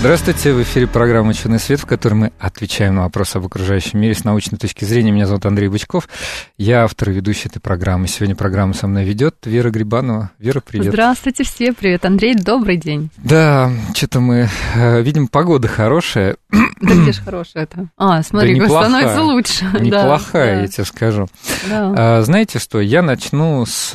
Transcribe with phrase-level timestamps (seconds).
[0.00, 4.14] Здравствуйте, в эфире программа «Ученый свет», в которой мы отвечаем на вопросы об окружающем мире
[4.14, 5.10] с научной точки зрения.
[5.10, 6.08] Меня зовут Андрей Бычков,
[6.56, 8.08] я автор и ведущий этой программы.
[8.08, 10.30] Сегодня программу со мной ведет Вера Грибанова.
[10.38, 10.86] Вера, привет.
[10.94, 12.06] Здравствуйте все, привет.
[12.06, 13.10] Андрей, добрый день.
[13.18, 16.36] Да, что-то мы, э, видим, погода хорошая.
[16.80, 17.88] Да где же хорошая-то?
[17.98, 19.66] А, смотри, Да становится лучше.
[19.80, 21.28] Неплохая, Да, я тебе скажу.
[21.68, 21.94] да.
[22.18, 23.92] А, знаете что, я начну с...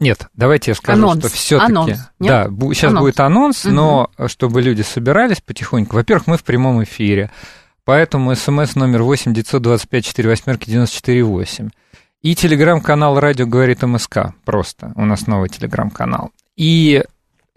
[0.00, 1.18] Нет, давайте я скажу, Анонс.
[1.20, 1.98] что все таки Анонс?
[2.18, 3.00] Да, сейчас Анонс.
[3.04, 5.96] будет анонс, но чтобы люди собирались потихоньку.
[5.96, 7.30] Во-первых, мы в прямом эфире,
[7.84, 11.70] поэтому смс номер 8 925 48 94 8.
[12.22, 14.32] И телеграм-канал «Радио говорит МСК».
[14.46, 14.92] Просто.
[14.96, 16.30] У нас новый телеграм-канал.
[16.56, 17.04] И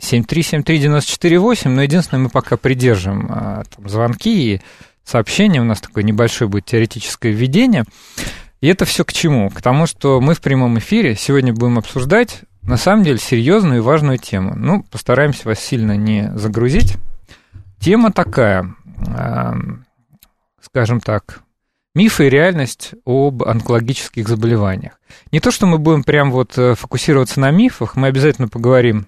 [0.01, 4.61] 7373948, но единственное, мы пока придержим а, там, звонки и
[5.05, 5.61] сообщения.
[5.61, 7.85] У нас такое небольшое будет теоретическое введение.
[8.59, 9.49] И это все к чему?
[9.49, 13.81] К тому, что мы в прямом эфире сегодня будем обсуждать, на самом деле, серьезную и
[13.81, 14.53] важную тему.
[14.55, 16.97] Ну, постараемся вас сильно не загрузить.
[17.79, 18.75] Тема такая,
[19.07, 19.85] эм,
[20.61, 21.41] скажем так,
[21.95, 24.99] мифы и реальность об онкологических заболеваниях.
[25.31, 29.07] Не то, что мы будем прям вот э, фокусироваться на мифах, мы обязательно поговорим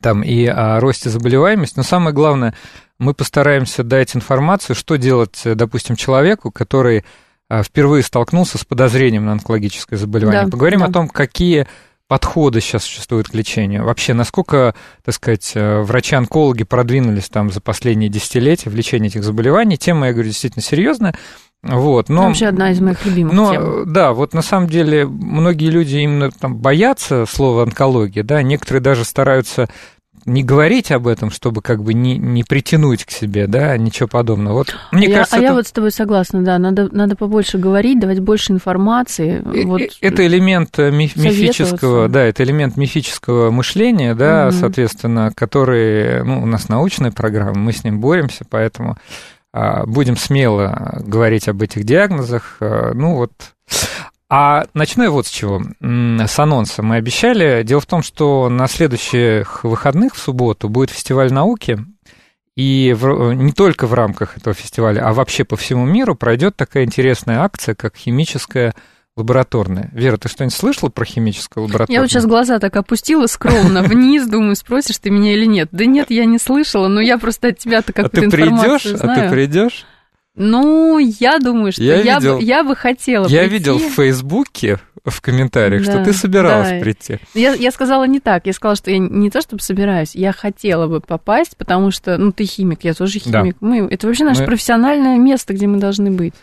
[0.00, 2.54] там и о росте заболеваемости, но самое главное,
[2.98, 7.04] мы постараемся дать информацию, что делать, э, допустим, человеку, который
[7.48, 10.44] э, впервые столкнулся с подозрением на онкологическое заболевание.
[10.44, 10.86] Да, Поговорим да.
[10.86, 11.66] о том, какие
[12.10, 13.84] подходы сейчас существуют к лечению.
[13.84, 19.78] Вообще, насколько, так сказать, э, врачи-онкологи продвинулись там за последние десятилетия в лечении этих заболеваний.
[19.78, 21.14] Тема, я говорю, действительно серьезная.
[21.62, 22.26] Вот, но...
[22.26, 23.62] Вообще одна из моих любимых Но, тем.
[23.62, 28.82] э, да, вот на самом деле многие люди именно там боятся слова онкология, да, некоторые
[28.82, 29.68] даже стараются
[30.26, 34.54] не говорить об этом, чтобы как бы не, не притянуть к себе, да, ничего подобного.
[34.54, 37.58] Вот мне я, кажется, а я это, вот с тобой согласна, да, надо, надо побольше
[37.58, 39.42] говорить, давать больше информации.
[39.44, 44.52] э, вот, э, это элемент э, ми- мифического, да, это элемент мифического мышления, да, Мгм.
[44.52, 48.96] соответственно, который, ну, у нас научная программа, мы с ним боремся, поэтому
[49.52, 53.32] а, будем смело говорить об этих диагнозах, а, ну вот.
[54.32, 56.82] А начну я вот с чего, с анонса.
[56.82, 57.62] Мы обещали.
[57.64, 61.78] Дело в том, что на следующих выходных в субботу будет фестиваль науки,
[62.56, 66.84] и в- не только в рамках этого фестиваля, а вообще по всему миру пройдет такая
[66.84, 68.74] интересная акция, как химическая
[69.16, 69.90] лабораторная.
[69.92, 71.96] Вера, ты что-нибудь слышала про химическую лабораторную?
[71.96, 75.68] Я вот сейчас глаза так опустила скромно вниз, думаю, спросишь ты меня или нет.
[75.72, 78.86] Да нет, я не слышала, но я просто от тебя-то а какую-то ты придешь?
[79.00, 79.84] А ты придешь?
[80.40, 83.54] Ну, я думаю, что Я я, видел- бы, я бы хотела Я прийти.
[83.54, 86.80] видел в Фейсбуке в комментариях, что Да, ты собиралась да.
[86.80, 87.18] прийти.
[87.34, 88.46] Я, я сказала не так.
[88.46, 92.32] Я сказала, что я не то чтобы собираюсь, я хотела бы попасть, потому что, ну,
[92.32, 93.40] ты химик, я тоже Да.
[93.42, 93.56] химик.
[93.60, 96.34] Мы, это вообще наше Мы- профессиональное место, где мы должны быть.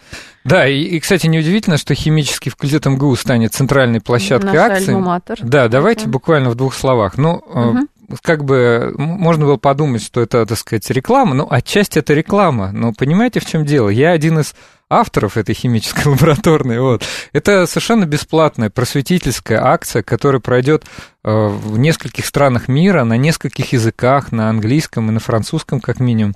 [0.43, 4.93] Да, и, и, кстати, неудивительно, что химический факультет МГУ станет центральной площадкой Наш акции.
[4.95, 5.37] альма-матер.
[5.43, 6.11] Да, давайте Мгм.
[6.11, 7.17] буквально в двух словах.
[7.17, 7.87] Ну, Мгм.
[8.21, 12.71] Как бы можно было подумать, что это, так сказать, реклама, ну, отчасти это реклама.
[12.71, 13.89] Но понимаете, в чем дело?
[13.89, 14.53] Я один из
[14.89, 16.79] авторов этой химической лабораторной.
[16.79, 17.03] Вот.
[17.33, 20.85] Это совершенно бесплатная просветительская акция, которая пройдет
[21.23, 26.35] э, в нескольких странах мира, на нескольких языках, на английском и на французском, как минимум.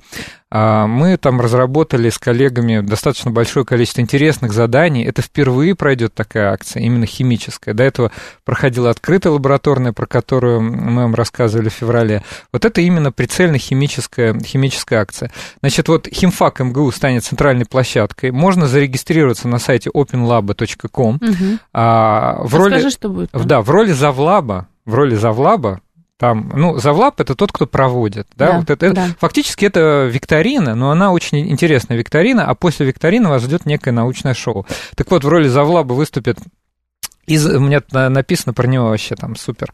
[0.54, 5.04] А, Мы там разработали с коллегами достаточно большое количество интересных заданий.
[5.06, 7.74] Это впервые пройдет такая акция, именно химическая.
[7.74, 8.12] До этого
[8.44, 12.24] проходила открытая лабораторная, про которую мы вам рассказывали в феврале.
[12.52, 15.32] Вот это именно прицельно химическая, химическая акция.
[15.62, 18.32] Значит, вот химфак МГУ станет центральной площадкой.
[18.32, 21.18] Можно зарегистрироваться на сайте openlab.com.
[21.22, 21.60] Мгм.
[21.74, 22.72] А, в А роли...
[22.74, 23.30] Скажи, что будет.
[23.32, 25.80] В- Да, в роли завлаба, в роли завлаба,
[26.22, 29.08] там, ну, завлаб это тот, кто проводит, да, Да, вот это, да.
[29.20, 34.36] фактически это викторина, но она очень интересная викторина, а после викторины вас ждет некое научное
[34.36, 34.68] шоу.
[34.96, 36.38] Так вот, в роли завлаба выступит
[37.26, 39.74] из, у меня написано про него вообще там супер,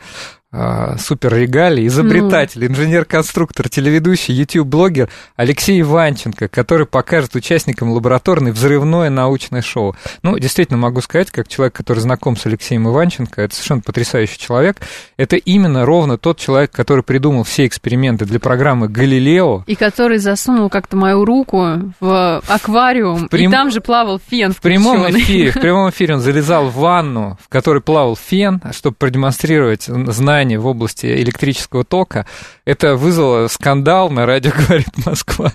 [0.98, 9.96] супер регалий, изобретатель, инженер-конструктор, телеведущий, YouTube-блогер Алексей Иванченко, который покажет участникам лабораторной взрывное научное шоу.
[10.24, 14.78] Ну, действительно, могу сказать, как человек, который знаком с Алексеем Иванченко, это совершенно потрясающий человек.
[15.18, 20.70] Это именно ровно тот человек, который придумал все эксперименты для программы «Галилео», И который засунул
[20.70, 25.56] как-то мою руку в аквариум, прям- и там же плавал фен В прямом эфире, в
[25.62, 31.06] прямом эфире он залезал в ванну, в которой плавал фен, чтобы продемонстрировать знания в области
[31.06, 32.26] электрического тока.
[32.64, 35.52] Это вызвало скандал на радио «Говорит Москва».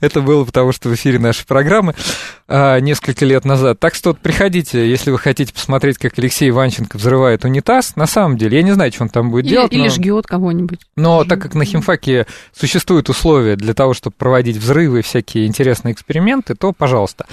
[0.00, 1.94] Это было потому, что в эфире нашей программы
[2.48, 3.78] а, несколько лет назад.
[3.78, 7.96] Так что вот приходите, если вы хотите посмотреть, как Алексей Иванченко взрывает унитаз.
[7.96, 9.72] На самом деле, я не знаю, что он там будет или, делать.
[9.72, 9.88] Или но...
[9.88, 10.80] жгет кого-нибудь.
[10.96, 15.92] Но так как на химфаке существуют условия для того, чтобы проводить взрывы и всякие интересные
[15.92, 17.26] эксперименты, то пожалуйста.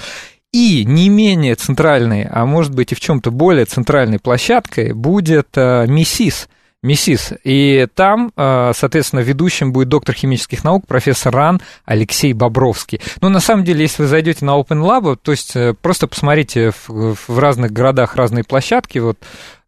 [0.53, 5.85] И не менее центральной, а может быть и в чем-то более центральной площадкой будет э,
[5.87, 6.47] МИСИС.
[6.83, 7.33] МИСИС.
[7.43, 13.01] И там, э, соответственно, ведущим будет доктор химических наук, профессор РАН Алексей Бобровский.
[13.21, 16.71] Ну, на самом деле, если вы зайдете на Open Lab, то есть э, просто посмотрите
[16.87, 19.17] в, разных городах разные площадки, вот,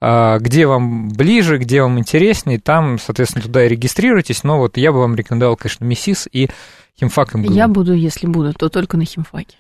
[0.02, 4.44] где вам ближе, где вам интереснее, там, соответственно, туда и регистрируйтесь.
[4.44, 6.50] Но вот я бы вам рекомендовал, конечно, МИСИС и
[7.00, 7.52] химфак МГУ.
[7.52, 9.58] Я буду, если буду, то только на химфаке.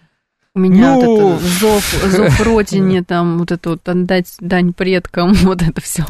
[0.55, 1.01] У меня ну...
[1.01, 6.03] вот это зов, зов родине, там вот это вот отдать дань предкам, вот это все.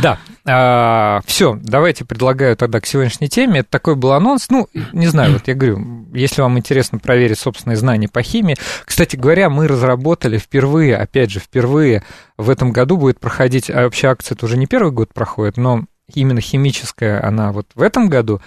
[0.00, 3.60] Да, а, все, давайте предлагаю тогда к сегодняшней теме.
[3.60, 4.50] Это такой был анонс.
[4.50, 8.56] Ну, не знаю, вот я говорю, если вам интересно проверить собственные знания по химии.
[8.84, 12.04] Кстати говоря, мы разработали впервые, опять же, впервые
[12.36, 15.86] в этом году будет проходить, а вообще акция это уже не первый год проходит, но
[16.14, 18.40] именно химическая она вот в этом году.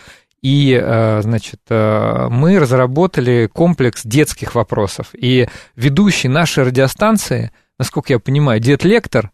[0.45, 5.07] И, э, значит, э, мы разработали комплекс детских вопросов.
[5.17, 9.31] И ведущий нашей радиостанции, насколько я понимаю, дед-лектор,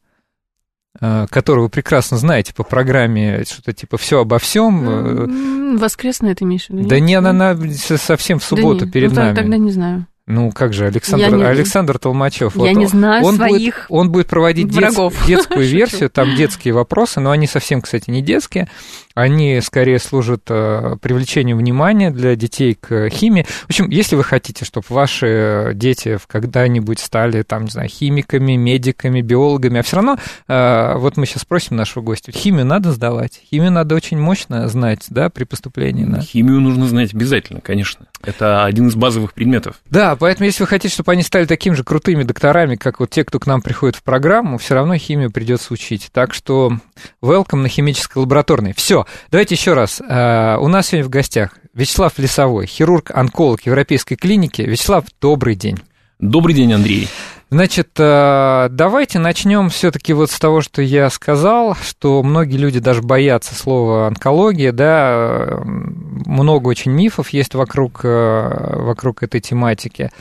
[1.02, 5.76] э, которого вы прекрасно знаете по программе что-то типа все обо всем.
[5.78, 6.88] Воскресная ты имеешь в виду?
[6.88, 7.58] Да нет, она
[7.98, 9.36] совсем в субботу да перед ну, нами.
[9.36, 10.08] Тогда не знаю.
[10.32, 11.44] Ну, как же, Александр, не...
[11.44, 12.56] Александр Толмачев.
[12.56, 15.14] Я вот не знаю он своих будет, Он будет проводить врагов.
[15.28, 18.70] Дет, детскую версию, там детские вопросы, но они совсем, кстати, не детские.
[19.14, 23.46] Они скорее служат э, привлечению внимания для детей к химии.
[23.64, 29.22] В общем, если вы хотите, чтобы ваши дети когда-нибудь стали, там, не знаю, химиками, медиками,
[29.22, 30.18] биологами, а все равно,
[30.48, 33.42] э, вот мы сейчас спросим нашего гостя, химию надо сдавать?
[33.50, 36.22] Химию надо очень мощно знать, да, при поступлении на...
[36.22, 38.08] Химию нужно знать обязательно, конечно.
[38.24, 39.76] Это один из базовых предметов.
[39.90, 43.24] Да, поэтому если вы хотите, чтобы они стали такими же крутыми докторами, как вот те,
[43.24, 46.10] кто к нам приходит в программу, все равно химию придется учить.
[46.12, 46.74] Так что
[47.22, 48.74] welcome на химической лабораторной.
[48.74, 50.02] Все, давайте еще раз.
[50.02, 54.62] Э, у нас сегодня в гостях Вячеслав Лесовой, хирург-онколог Европейской клиники.
[54.62, 55.80] Вячеслав, добрый день.
[56.20, 57.08] Добрый день, Андрей.
[57.54, 63.02] Значит, э, давайте начнем все-таки вот с того, что я сказал, что многие люди даже
[63.02, 70.12] боятся слова онкология, да, много очень мифов есть вокруг, э, вокруг этой тематики.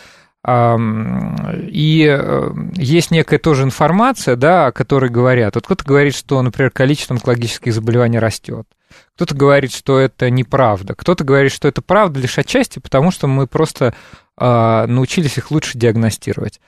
[0.44, 5.54] И э, есть некая тоже информация, да, о которой говорят.
[5.54, 8.66] Вот кто-то говорит, что, например, количество онкологических заболеваний растет.
[9.14, 10.94] Кто-то говорит, что это неправда.
[10.96, 13.94] Кто-то говорит, что это правда лишь отчасти, потому что мы просто
[14.36, 16.60] а, научились их лучше диагностировать.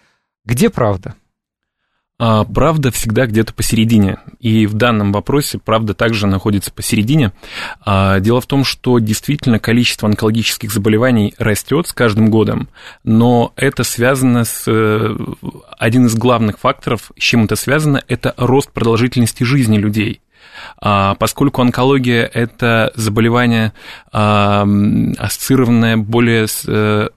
[0.45, 1.15] Где правда?
[2.25, 4.19] А, правда всегда где-то посередине.
[4.39, 7.33] И в данном вопросе правда также находится посередине.
[7.85, 12.69] А, дело в том, что действительно количество онкологических заболеваний растет с каждым годом,
[13.03, 14.65] но это связано с...
[14.69, 15.17] Э,
[15.79, 20.21] один из главных факторов, с чем это связано, это рост продолжительности жизни людей.
[20.81, 23.73] А, поскольку онкология– это заболевание,
[24.13, 27.09] ассоциированное более с э,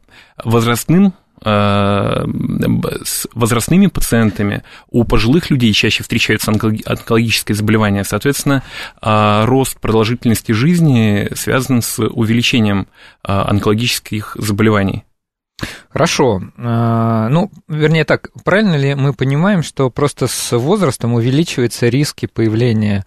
[0.44, 1.14] возрастным
[1.44, 8.04] с возрастными пациентами, у пожилых людей чаще встречаются онкологические заболевания.
[8.04, 8.64] Соответственно,
[9.02, 12.88] э, рост продолжительности жизни связан с увеличением
[13.24, 15.04] э, онкологических заболеваний.
[15.90, 16.42] Хорошо.
[16.58, 23.06] Ну, вернее так, правильно ли мы понимаем, что просто с возрастом увеличиваются риски появления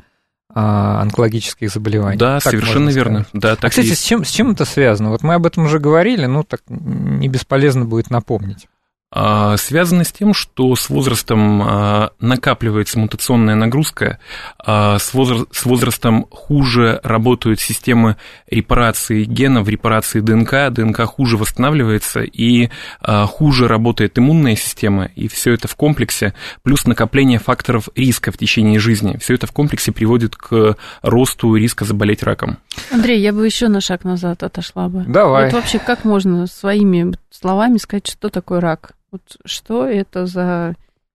[0.59, 2.19] онкологических заболеваний.
[2.19, 3.27] Да, так совершенно верно.
[3.33, 4.01] Да, так а, кстати, есть.
[4.01, 5.11] с чем, с чем это связано?
[5.11, 8.67] Вот мы об этом уже говорили, ну так не бесполезно будет напомнить.
[9.11, 14.19] А, связано с тем, что с возрастом а, накапливается мутационная нагрузка,
[14.59, 18.17] а, с возрастом хуже работают системы
[18.51, 22.69] репарации генов, репарации ДНК, ДНК хуже восстанавливается и
[23.01, 28.79] хуже работает иммунная система, и все это в комплексе, плюс накопление факторов риска в течение
[28.79, 32.59] жизни, все это в комплексе приводит к росту риска заболеть раком.
[32.91, 35.05] Андрей, я бы еще на шаг назад отошла бы.
[35.07, 35.47] Давай.
[35.47, 38.93] Вот вообще как можно своими словами сказать, что такое рак?
[39.11, 40.75] Вот что это за,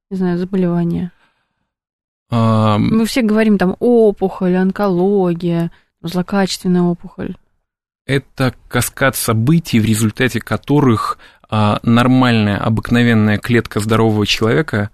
[0.09, 1.11] не знаю, заболевание?
[2.29, 2.77] А...
[2.77, 5.71] Мы все говорим там опухоль, онкология,
[6.01, 7.35] злокачественная опухоль.
[8.05, 11.17] Это каскад событий, в результате которых
[11.49, 14.89] а, нормальная, обыкновенная клетка здорового человека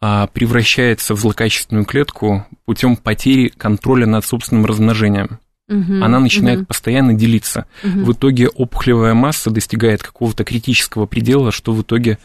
[0.00, 5.38] а, превращается в злокачественную клетку путем потери контроля над собственным размножением.
[5.68, 6.66] Угу, Она начинает угу.
[6.66, 7.66] постоянно делиться.
[7.84, 8.04] Угу.
[8.04, 12.18] В итоге опухолевая масса достигает какого-то критического предела, что в итоге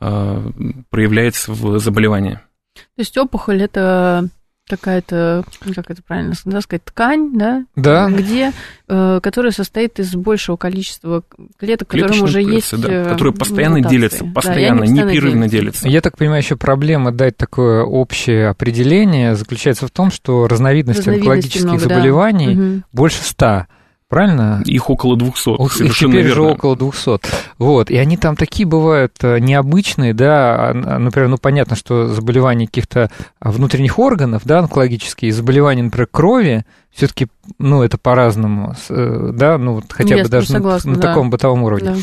[0.00, 0.50] э,
[0.90, 2.40] проявляется в заболевании.
[2.74, 4.28] То есть опухоль это
[4.76, 7.64] какая-то, как это правильно да, сказать, ткань, да?
[7.76, 8.08] Да.
[8.08, 8.52] Где,
[8.88, 11.22] э, которая состоит из большего количества
[11.58, 12.74] клеток, которым уже есть...
[12.80, 13.96] Да, э, которые постоянно мутации.
[13.96, 15.88] делятся, постоянно, да, непрерывно делятся.
[15.88, 21.64] Я так понимаю, еще проблема дать такое общее определение заключается в том, что разновидностей онкологических
[21.64, 22.82] много, заболеваний да.
[22.92, 23.66] больше ста
[24.12, 24.62] правильно?
[24.66, 26.34] Их около 200, Их совершенно теперь верно.
[26.34, 27.18] же около 200.
[27.56, 32.66] Вот, и они там такие бывают э, необычные, да, а, например, ну, понятно, что заболевания
[32.66, 39.74] каких-то внутренних органов, да, онкологические, заболевания, например, крови, все-таки, ну, это по-разному, э, да, ну,
[39.74, 41.08] вот хотя Я бы даже согласна, на, на да.
[41.08, 41.90] таком бытовом уровне.
[41.90, 41.96] Да.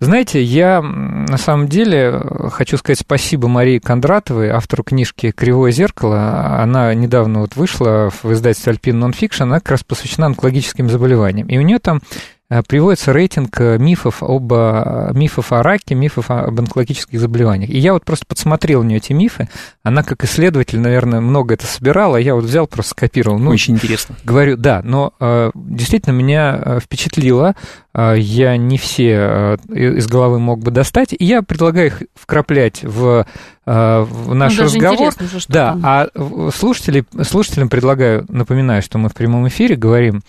[0.00, 6.60] Знаете, я на самом деле хочу сказать спасибо Марии Кондратовой, автору книжки «Кривое зеркало».
[6.60, 11.46] Она недавно вот вышла в издательстве «Альпина нон-фикшн», она как раз посвящена онкологическим заболеваниям.
[11.46, 16.30] И у нее там Э, приводится рейтинг э, мифов, об, э, мифов о раке, мифов
[16.30, 17.70] об онкологических заболеваниях.
[17.70, 19.48] И я вот просто подсмотрел у нее эти мифы.
[19.82, 23.38] Она, как исследователь, наверное, много это собирала, я вот взял, просто скопировал.
[23.38, 24.16] Ну, Очень интересно.
[24.24, 25.12] Говорю, да, но
[25.54, 27.54] действительно меня впечатлило.
[27.94, 31.12] Я не все из головы мог бы достать.
[31.12, 33.26] И я предлагаю их вкраплять в
[33.66, 35.14] в наш ну, разговор.
[35.18, 35.80] Уже, что да, там.
[35.84, 40.22] а слушатели, слушателям предлагаю, напоминаю, что мы в прямом эфире говорим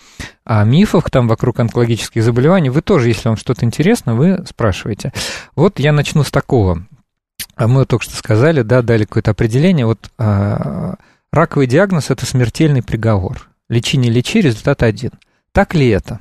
[0.44, 2.70] о мифах там вокруг онкологических заболеваний.
[2.70, 5.12] Вы тоже, если вам что-то интересно, вы спрашиваете.
[5.54, 6.86] Вот я начну с такого.
[7.56, 9.86] А мы только что сказали, да, дали какое-то определение.
[9.86, 10.94] Вот э,
[11.32, 13.48] раковый диагноз– это смертельный приговор.
[13.68, 15.10] Лечи, не лечи, результат один.
[15.52, 16.20] Так ли это?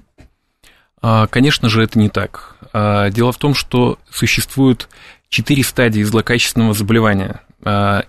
[1.02, 2.56] А, конечно же, это не так.
[2.74, 4.90] А, дело в том, что существует
[5.30, 7.42] четыре стадии злокачественного заболевания.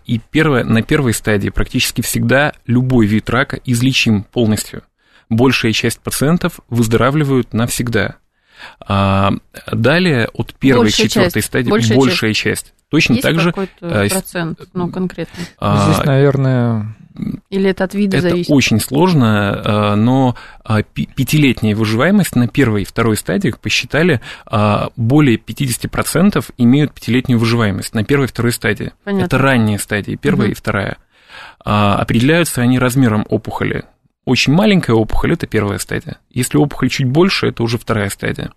[0.05, 4.83] И первое, на первой стадии практически всегда любой вид рака излечим полностью–
[5.29, 8.17] большая часть пациентов выздоравливают навсегда.
[8.81, 9.33] А
[9.71, 11.49] далее от первой большая четвертой часть.
[11.49, 12.67] стадии большая, большая часть.
[12.67, 12.75] часть.
[12.89, 13.51] Точно Есть так же.
[13.51, 15.45] Какой-то процент, ну, конкретно.
[15.59, 16.97] А, Здесь, наверное.
[17.51, 18.51] Или это от вида это зависит?
[18.51, 24.21] Очень сложно, а, но а, пятилетняя выживаемость на первой и второй стадиях посчитали,
[24.97, 28.93] более 50% имеют пятилетнюю выживаемость на первой и второй стадии.
[29.05, 29.27] Понятно.
[29.27, 30.53] Это ранние стадии, первая угу.
[30.53, 30.99] и вторая.
[31.65, 33.85] Определяются они размером опухоли.
[34.25, 36.19] Очень маленькая опухоль– это первая стадия.
[36.31, 38.53] Если опухоль чуть больше, это уже вторая стадия.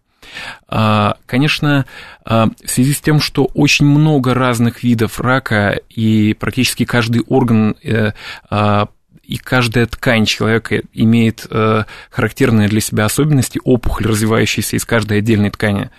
[0.68, 1.86] А, конечно,
[2.26, 7.76] а, в связи с тем, что очень много разных видов рака и практически каждый орган
[7.84, 8.12] э,
[8.50, 8.90] а,
[9.24, 15.52] и каждая ткань человека имеет э, характерные для себя особенности, опухоль, развивающаяся из каждой отдельной
[15.52, 15.92] ткани.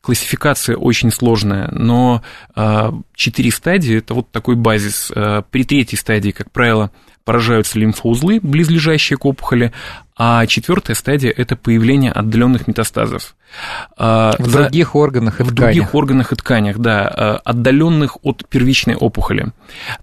[0.00, 2.24] Классификация очень сложная, но
[3.14, 5.12] четыре стадии– это вот такой базис.
[5.52, 6.90] При третьей стадии, как правило,
[7.24, 9.72] поражаются лимфоузлы, близлежащие к опухоли,
[10.22, 13.34] а четвертая стадия– это появление отдаленных метастазов.
[13.96, 14.58] А, в За...
[14.58, 15.54] других органах и в тканях.
[15.54, 19.46] В других органах и тканях, да, а, отдаленных от первичной опухоли.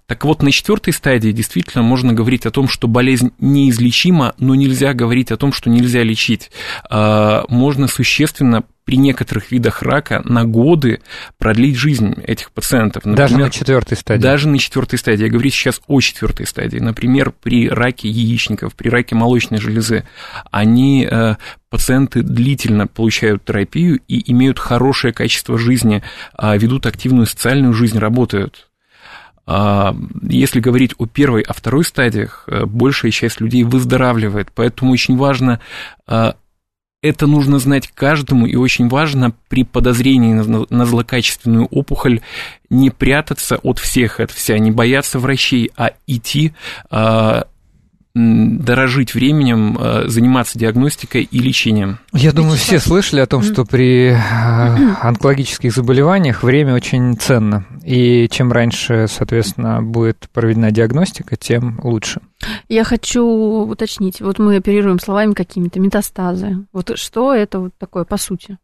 [0.08, 4.96] Так вот, на четвертой стадии действительно можно говорить о том, что болезнь неизлечима, но нельзя
[4.96, 6.50] говорить о том, что нельзя лечить.
[6.90, 11.02] А, можно существенно при некоторых видах рака на годы
[11.38, 13.04] продлить жизнь этих пациентов.
[13.04, 14.22] Например, даже на четвертой стадии.
[14.22, 15.24] Даже на четвертой стадии.
[15.26, 16.78] Я говорю сейчас о четвертой стадии.
[16.78, 20.06] Например, при раке яичников, при раке молочной железы,
[20.52, 21.36] они э,
[21.70, 26.02] пациенты длительно получают терапию и имеют хорошее качество жизни,
[26.34, 28.70] а ведут активную социальную жизнь, работают.
[29.46, 35.18] А, если говорить о первой, о второй стадиях, э, большая часть людей выздоравливает, поэтому очень
[35.18, 35.60] важно
[36.08, 36.32] э,
[37.08, 42.22] это нужно знать каждому, и очень важно при подозрении на злокачественную опухоль
[42.70, 46.54] не прятаться от всех, от вся, не бояться врачей, а идти
[46.90, 47.48] а,
[48.18, 52.00] дорожить временем, э, заниматься диагностикой и лечением.
[52.14, 57.66] Я думаю, все слышали о том, что при э, онкологических заболеваниях время очень ценно.
[57.84, 62.22] И чем раньше, соответственно, будет проведена диагностика, тем лучше.
[62.70, 64.20] Я хочу уточнить.
[64.22, 66.66] Вот мы оперируем словами какими-то метастазы.
[66.74, 68.58] Вот что это вот такое по сути?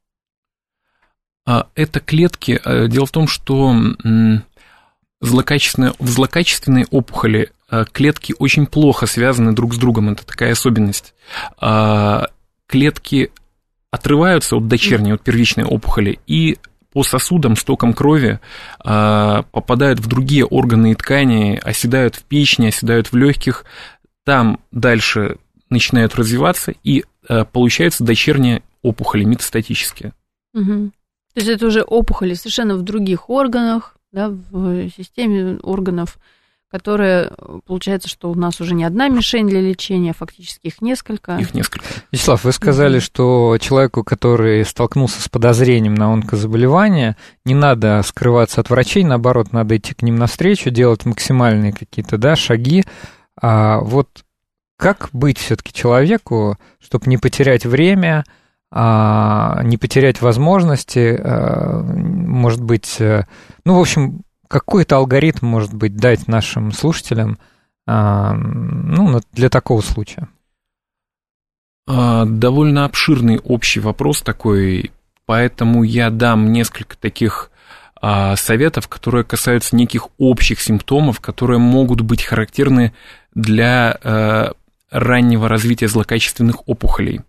[1.46, 2.60] А, это клетки.
[2.64, 3.76] Э, дело в том, что
[5.26, 11.16] злокачественные, в злокачественной опухоли Э, клетки очень плохо связаны друг с другом, это такая особенность.
[11.58, 12.28] А,
[12.68, 13.32] клетки
[13.90, 16.60] отрываются от дочерней, от первичной опухоли, и
[16.92, 18.40] по сосудам, стокам крови
[18.80, 23.66] а, попадают в другие органы и ткани, оседают в печени, оседают в легких,
[24.24, 25.38] там дальше
[25.72, 30.14] начинают развиваться, и а, получаются дочерние опухоли метастатические.
[30.54, 30.92] Угу.
[31.34, 36.18] То есть это уже опухоли совершенно в других органах, да, в системе органов
[36.74, 37.30] которые,
[37.68, 41.38] получается, что у нас уже не одна мишень для лечения, а фактически их несколько.
[41.38, 41.86] Их несколько.
[42.12, 47.16] Вячеслав, вы сказали, что человеку, который столкнулся с подозрением на онкозаболевание,
[47.46, 52.36] не надо скрываться от врачей, наоборот, надо идти к ним навстречу, делать максимальные какие-то да,
[52.36, 52.86] шаги.
[53.40, 54.26] А вот
[54.76, 58.24] как быть все-таки человеку, чтобы не потерять время,
[58.76, 63.26] не потерять возможности, а, может быть, э,
[63.66, 67.38] ну, в общем, какой-то алгоритм, может быть, дать нашим слушателям
[67.86, 70.28] а, ну, для такого случая?
[71.88, 74.92] А, довольно обширный общий вопрос такой,
[75.28, 77.52] поэтому я дам несколько таких
[78.02, 82.94] а, советов, которые касаются неких общих симптомов, которые могут быть характерны
[83.36, 84.54] для
[84.92, 87.22] раннего развития злокачественных опухолей.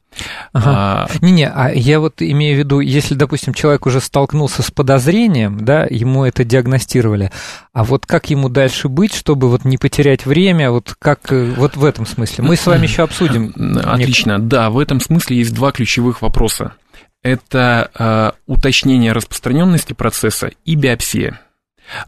[0.52, 1.09] Ага.
[1.09, 5.64] А, Не-не, а я вот имею в виду, если, допустим, человек уже столкнулся с подозрением,
[5.64, 7.30] да, ему это диагностировали,
[7.73, 11.76] а вот как ему дальше быть, чтобы вот не потерять время, вот как э, вот
[11.76, 12.44] в этом смысле?
[12.44, 13.52] Мы с вами еще обсудим.
[13.85, 16.75] Отлично, да, в этом смысле есть два ключевых вопроса.
[17.23, 21.40] Это э, уточнение распространенности процесса и биопсия.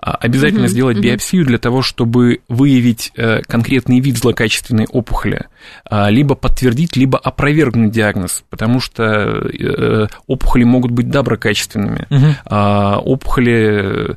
[0.01, 1.05] А, обязательно угу, сделать угу.
[1.05, 5.47] биопсию для того, чтобы выявить э, конкретный вид злокачественной опухоли,
[5.85, 12.07] а, либо подтвердить, либо опровергнуть диагноз, потому что э, опухоли могут быть доброкачественными.
[12.11, 13.07] Угу.
[13.11, 14.17] Опухоли,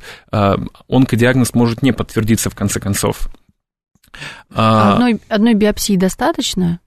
[0.88, 3.28] онкодиагноз может не подтвердиться в конце концов.
[4.52, 6.80] Одной, одной биопсии достаточно?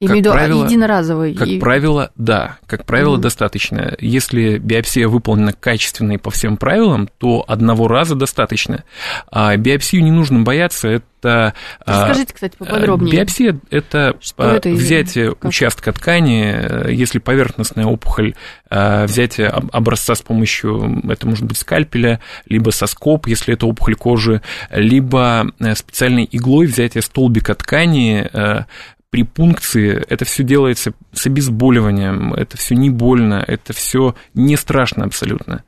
[0.00, 1.34] Я имею в виду правило, единоразовый.
[1.34, 1.58] Как и...
[1.58, 2.58] правило, да.
[2.66, 3.20] Как правило, mm.
[3.20, 3.96] достаточно.
[3.98, 8.84] Если биопсия выполнена качественно и по всем правилам, то одного раза достаточно.
[9.28, 10.86] А биопсию не нужно бояться.
[10.86, 11.52] Это,
[11.84, 13.12] а, Расскажите, кстати, поподробнее.
[13.12, 15.46] Биопсия– это, Что это взятие как?
[15.46, 18.36] участка ткани, если поверхностная опухоль,
[18.70, 24.42] а, взятие образца с помощью, это может быть скальпеля, либо соскоп, если это опухоль кожи,
[24.70, 28.64] либо э, специальной иглой взятие столбика ткани, э,
[29.10, 35.04] при пункции это все делается с обезболиванием, это все не больно, это все не страшно
[35.04, 35.64] абсолютно.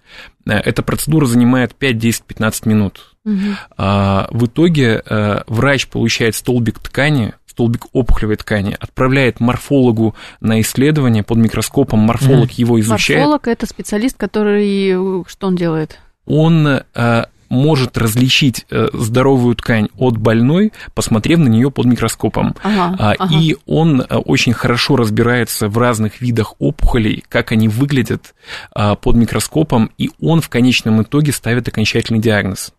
[0.47, 3.15] Э, эта процедура занимает 5, 10, 15 минут.
[3.25, 3.37] Угу.
[3.77, 11.23] А, в итоге а, врач получает столбик ткани, столбик опухолевой ткани, отправляет морфологу на исследование
[11.23, 12.55] под микроскопом, морфолог угу.
[12.57, 13.21] его изучает.
[13.21, 15.99] Морфолог это специалист, который что он делает?
[16.27, 22.55] Он а, может различить э, здоровую ткань от больной, посмотрев на нее под микроскопом.
[22.63, 23.39] Ага, а, ага.
[23.39, 28.35] И он э, очень хорошо разбирается в разных видах опухолей, как они выглядят
[28.73, 32.73] а, под микроскопом, и он в конечном итоге ставит окончательный диагноз.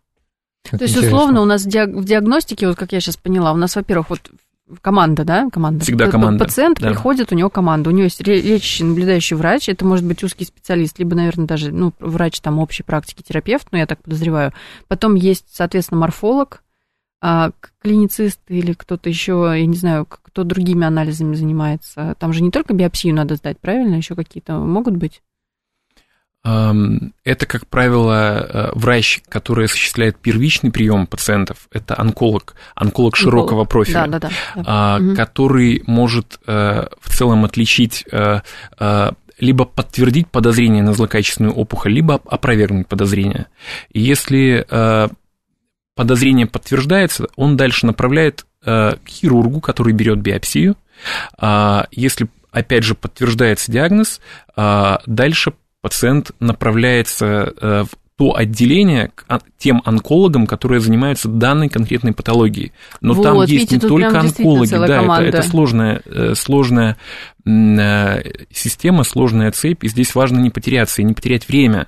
[0.70, 1.18] То есть, интересно.
[1.18, 4.32] условно, у нас в диагностике, вот как я сейчас поняла, у нас, во-первых, вот
[4.82, 5.84] команда, да, команда.
[5.84, 6.46] Всегда команда.
[6.46, 6.90] Пациент да.
[6.90, 10.98] приходит, у него команда, у него есть лечащий, наблюдающий врач, это может быть узкий специалист,
[11.00, 14.54] либо, наверное, даже, ну, врач там общей практики, терапевт, ну, я так подозреваю.
[14.88, 16.64] Потом есть, соответственно, морфолог,
[17.24, 22.16] а, клиницист или кто-то еще, я не знаю, кто другими анализами занимается.
[22.18, 23.96] Там же не только биопсию надо сдать, правильно?
[23.96, 25.22] Еще какие-то могут быть?
[26.44, 34.08] Это, как правило, э, врач, который осуществляет первичный прием пациентов, это онколог, онколог широкого профиля,
[34.08, 35.16] да, да, да, да.
[35.16, 38.42] который может э, в целом отличить э,
[39.38, 43.48] либо подтвердить подозрение на злокачественную опухоль, либо опровергнуть подозрение.
[43.92, 44.66] И если
[45.96, 50.76] подозрение подтверждается, он дальше направляет к хирургу, который берет биопсию.
[51.40, 54.22] А если опять же подтверждается диагноз,
[54.56, 59.26] дальше пациент направляется э, в то отделение к
[59.58, 62.72] тем онкологам, которые занимаются данной конкретной патологией.
[63.00, 66.98] Но вот, там есть видите, не только онкологи, да, это, это сложная, э, сложная
[67.48, 71.88] э, система, сложная цепь, и здесь важно не потеряться и не потерять время.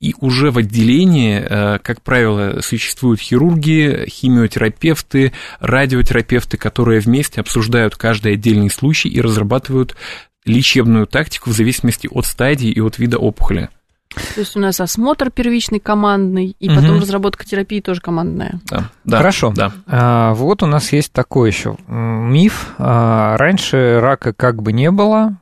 [0.00, 1.40] И уже в отделении,
[1.78, 9.96] как правило, существуют хирурги, химиотерапевты, радиотерапевты, которые вместе обсуждают каждый отдельный случай и разрабатывают
[10.48, 13.68] лечебную тактику в зависимости от стадии и от вида опухоли.
[14.34, 17.00] То есть у нас осмотр первичный командный, и потом угу.
[17.00, 18.60] разработка терапии тоже командная.
[18.64, 19.52] Да, да Хорошо.
[19.54, 19.72] Да.
[19.86, 22.74] А, вот у нас есть такой еще миф.
[22.78, 25.36] А, раньше рака как бы не было,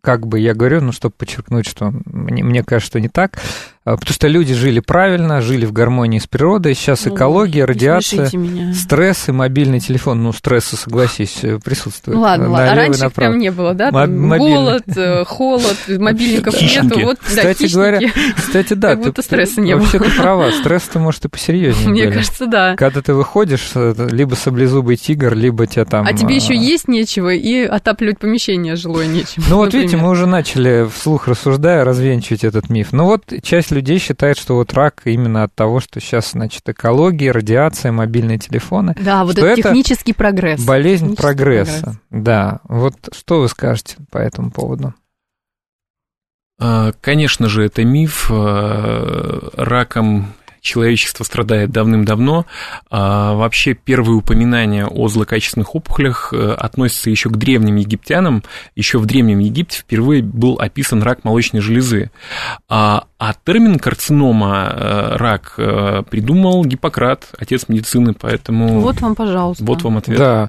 [0.00, 3.38] как бы я говорю, ну, чтобы подчеркнуть, что мне, мне кажется, что не так.
[3.82, 6.74] А, потому что люди жили правильно, жили в гармонии с природой.
[6.74, 8.30] Сейчас ну, экология, радиация,
[8.74, 10.22] стресс и мобильный телефон.
[10.22, 12.16] Ну, стрессы, согласись, э, присутствуют.
[12.16, 12.72] Ну, ладно, ладно.
[12.72, 13.30] А раньше направо.
[13.30, 13.90] прям не было, да?
[13.90, 17.00] Там голод, э, холод, мобильников нету.
[17.00, 18.00] Вот, кстати да, говоря,
[18.36, 18.88] кстати, да.
[18.90, 19.84] Как будто стресса не было.
[19.84, 22.14] Вообще ты права, стресс-то, может, и посерьезнее Мне были.
[22.16, 22.76] кажется, да.
[22.76, 26.06] Когда ты выходишь, либо саблезубый тигр, либо тебя там...
[26.06, 29.42] А тебе еще есть нечего, и отапливать помещение жилое нечем.
[29.48, 32.88] Ну, вот видите, мы уже начали вслух рассуждая развенчивать этот миф.
[32.92, 36.68] Ну, вот часть часть людей считает, что вот рак именно от того, что сейчас, значит,
[36.68, 38.94] экология, радиация, мобильные телефоны.
[39.00, 40.64] Да, вот это технический прогресс.
[40.64, 41.80] Болезнь прогресса.
[41.80, 42.00] Прогресс.
[42.10, 42.60] Да.
[42.64, 44.94] Вот что вы скажете по этому поводу?
[46.58, 48.30] А, конечно же, это миф.
[48.30, 52.46] А, раком человечество страдает давным-давно.
[52.90, 58.42] А вообще первые упоминания о злокачественных опухолях э, относятся еще к древним египтянам.
[58.76, 62.10] Еще в Древнем Египте впервые был описан рак молочной железы.
[62.68, 68.80] А, а термин карцинома, э, рак, э, придумал Гиппократ, отец медицины, поэтому...
[68.80, 69.64] Вот вам, пожалуйста.
[69.64, 70.18] Вот вам ответ.
[70.18, 70.48] Да.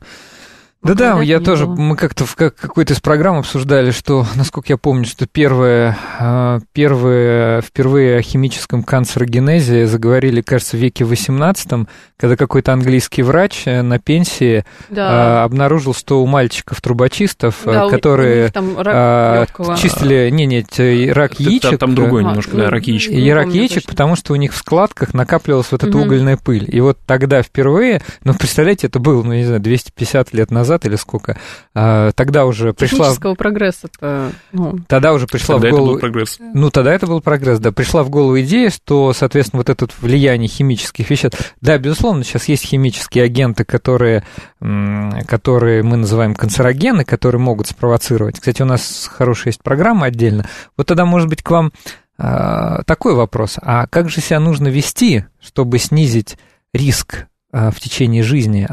[0.84, 1.76] Да-да, я тоже, было.
[1.76, 6.60] мы как-то в как, какой-то из программ обсуждали, что, насколько я помню, что первое, а,
[6.74, 13.84] первое, впервые о химическом канцерогенезе заговорили, кажется, в веке XVIII, когда какой-то английский врач э,
[13.84, 15.42] на пенсии да.
[15.42, 19.46] а, обнаружил, что у мальчиков-трубочистов, да, которые а,
[19.78, 21.72] чистили, не, не, рак яичек.
[21.72, 23.12] Там, там другой немножко, да, рак яичек.
[23.14, 26.06] И рак яичек, потому что у них в складках накапливалась вот эта угу.
[26.06, 26.66] угольная пыль.
[26.68, 30.86] И вот тогда впервые, ну, представляете, это было, ну, не знаю, 250 лет назад, назад
[30.86, 31.38] или сколько,
[31.74, 33.00] а, тогда уже пришла...
[33.00, 34.32] Технического прогресса-то...
[34.52, 34.80] Ну...
[34.88, 35.86] Тогда уже пришла тогда в голову...
[35.86, 36.38] это был прогресс.
[36.40, 37.72] Ну, тогда это был прогресс, да.
[37.72, 41.54] Пришла в голову идея, что, соответственно, вот это влияние химических веществ...
[41.62, 44.24] Да, безусловно, сейчас есть химические агенты, которые,
[44.60, 48.40] которые мы называем канцерогены, которые могут спровоцировать.
[48.40, 50.48] Кстати, у нас хорошая есть программа отдельно.
[50.78, 51.72] Вот тогда, может быть, к вам
[52.18, 53.58] а, такой вопрос.
[53.62, 56.38] А как же себя нужно вести, чтобы снизить
[56.74, 58.68] риск в течение жизни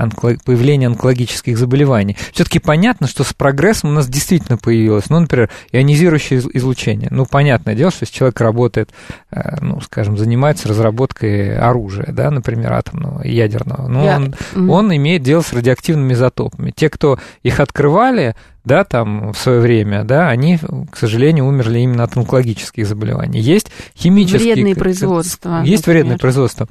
[0.44, 2.16] появления онкологических заболеваний.
[2.32, 7.08] Все-таки понятно, что с прогрессом у нас действительно появилось, ну, например, ионизирующее излучение.
[7.10, 8.90] Ну, понятное дело, что если человек работает,
[9.30, 14.34] э, ну, скажем, занимается разработкой оружия, да, например, атомного, ядерного, ну, он,
[14.70, 16.72] он имеет дело с радиоактивными изотопами.
[16.74, 20.58] Те, кто их открывали, да, там в свое время, да, они,
[20.90, 23.40] к сожалению, умерли именно от онкологических заболеваний.
[23.40, 24.54] Есть химические...
[24.54, 25.62] Вредные производства.
[25.64, 26.04] Есть например.
[26.04, 26.68] вредные производства.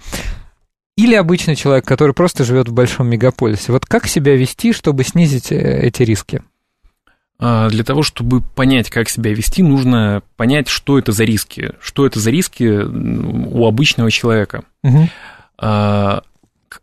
[0.98, 3.72] Или обычный человек, который просто живет в большом мегаполисе.
[3.72, 6.42] Вот как себя вести, чтобы снизить э, эти риски?
[7.40, 11.76] А, для того, чтобы понять, как себя вести, нужно понять, что это за риски.
[11.80, 14.64] Что это за риски у обычного человека.
[14.84, 15.08] Угу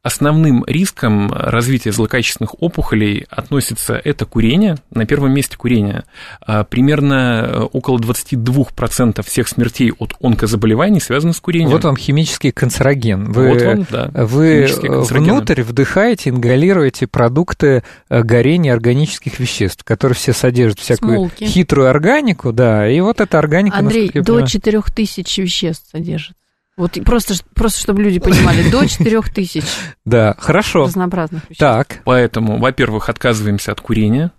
[0.03, 6.05] основным риском развития злокачественных опухолей относится это курение, на первом месте курение.
[6.41, 11.71] А, примерно э, около 22% всех смертей от онкозаболеваний связаны с курением.
[11.71, 13.33] Вот вам химический канцероген.
[13.33, 20.33] Вы, вот вам, да, вы внутрь вдыхаете, ингалируете продукты э, горения органических веществ, которые все
[20.33, 21.45] содержат всякую Смолки.
[21.45, 23.79] хитрую органику, да, и вот эта органика...
[23.79, 26.37] Андрей, до 4000 веществ содержит.
[26.77, 29.65] Вот просто, просто чтобы люди понимали, до 4 тысяч.
[30.05, 30.85] Да, хорошо.
[30.85, 31.61] Разнообразных веществ.
[31.61, 32.01] Так.
[32.05, 34.33] Поэтому, во-первых, отказываемся от курения.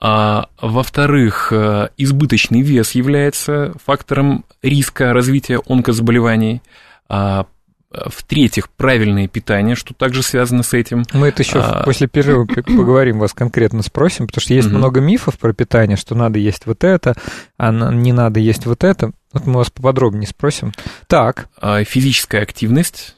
[0.00, 6.62] А, во-вторых, э, избыточный вес является фактором риска развития онкозаболеваний.
[7.08, 7.46] А,
[7.90, 11.02] в-третьих, правильное питание, что также связано с этим.
[11.12, 11.82] Мы это еще а...
[11.82, 14.76] после перерыва поговорим, вас конкретно спросим, потому что есть угу.
[14.76, 17.14] много мифов про питание, что надо есть вот это,
[17.58, 19.12] а не надо есть вот это.
[19.32, 20.72] Вот мы вас поподробнее спросим.
[21.06, 21.48] Так.
[21.56, 23.16] А, физическая активность.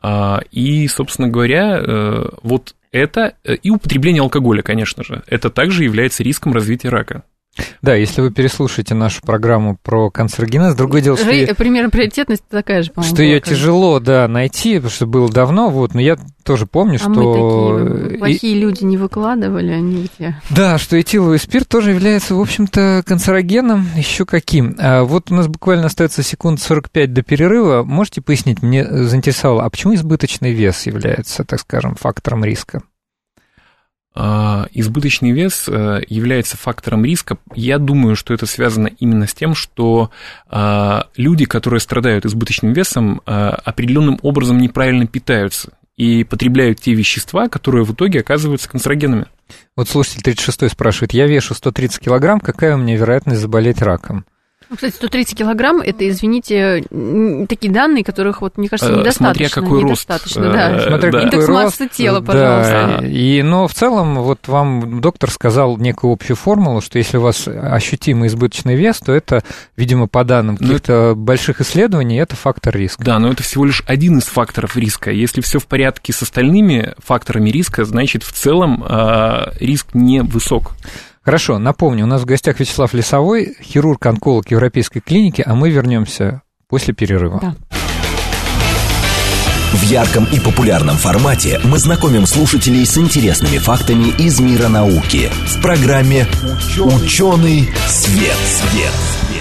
[0.00, 5.84] А, и, собственно говоря, э, вот это э, и употребление алкоголя, конечно же, это также
[5.84, 7.24] является риском развития рака.
[7.82, 11.26] Да, если вы переслушаете нашу программу про канцерогенез, другое дело, что...
[11.54, 13.14] Примерно приоритетность такая же, по-моему.
[13.14, 16.98] Что ее тяжело, да, найти, потому что было давно, вот, но я тоже помню, а
[16.98, 17.10] что...
[17.10, 18.60] мы такие плохие и...
[18.60, 20.40] люди не выкладывали, они где...
[20.50, 24.76] Да, что этиловый спирт тоже является, в общем-то, канцерогеном, еще каким.
[24.78, 27.82] А вот у нас буквально остается секунд 45 до перерыва.
[27.82, 32.82] Можете пояснить, мне заинтересовало, а почему избыточный вес является, так скажем, фактором риска?
[34.18, 37.36] А, избыточный вес э, является фактором риска.
[37.54, 40.10] Я думаю, что это связано именно с тем, что
[40.48, 47.50] а, люди, которые страдают избыточным весом, а, определенным образом неправильно питаются и потребляют те вещества,
[47.50, 49.26] которые в итоге оказываются канцерогенами.
[49.76, 54.24] Вот слушатель 36 спрашивает, я вешу 130 килограмм, какая у меня вероятность заболеть раком?
[54.68, 56.82] Ну, кстати, 130 килограмм, это, извините,
[57.48, 59.48] такие данные, которых, вот, мне кажется, э, недостаточно.
[59.48, 60.56] Смотря какой недостаточно, рост.
[60.56, 60.76] Да.
[60.76, 61.22] Э, Смотря да.
[61.22, 62.98] Индекс массы тела, пожалуйста.
[63.00, 63.06] Да.
[63.06, 67.46] И, но в целом, вот вам доктор сказал некую общую формулу, что если у вас
[67.46, 69.44] ощутимый избыточный вес, то это,
[69.76, 71.14] видимо, по данным ну, каких-то это...
[71.14, 73.04] больших исследований, это фактор риска.
[73.04, 75.12] Да, но это всего лишь один из факторов риска.
[75.12, 80.72] Если все в порядке с остальными факторами риска, значит, в целом э, риск не высок.
[81.26, 86.94] Хорошо, напомню, у нас в гостях Вячеслав Лесовой, хирург-онколог Европейской клиники, а мы вернемся после
[86.94, 87.40] перерыва.
[87.42, 87.56] Да.
[89.72, 95.60] В ярком и популярном формате мы знакомим слушателей с интересными фактами из мира науки в
[95.60, 96.26] программе
[96.78, 98.36] «Ученый свет».
[98.36, 98.92] свет.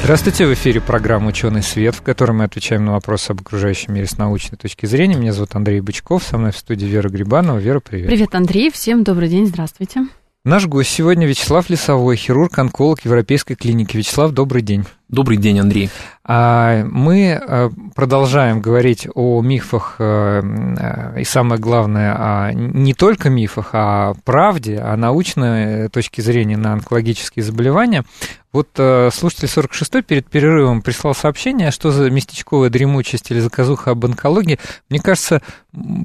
[0.02, 4.08] Здравствуйте, в эфире программа «Ученый свет», в которой мы отвечаем на вопросы об окружающем мире
[4.08, 5.18] с научной точки зрения.
[5.18, 7.60] Меня зовут Андрей Бычков, со мной в студии Вера Грибанова.
[7.60, 8.08] Вера, привет.
[8.08, 10.08] Привет, Андрей, всем добрый день, здравствуйте.
[10.46, 13.98] Наш гость сегодня Вячеслав Лесовой, хирург-онколог Европейской клиники.
[13.98, 14.86] Вячеслав, добрый день.
[15.10, 15.90] Добрый день, Андрей.
[16.24, 23.32] А, мы э, продолжаем говорить о мифах э, э, и самое главное, о не только
[23.32, 28.04] мифах, а о правде, о научной точке зрения на онкологические заболевания.
[28.56, 28.70] Вот
[29.14, 34.60] слушатель 46-й перед перерывом прислал сообщение, что за местечковая дремучесть или заказуха об онкологии.
[34.90, 35.42] Мне кажется,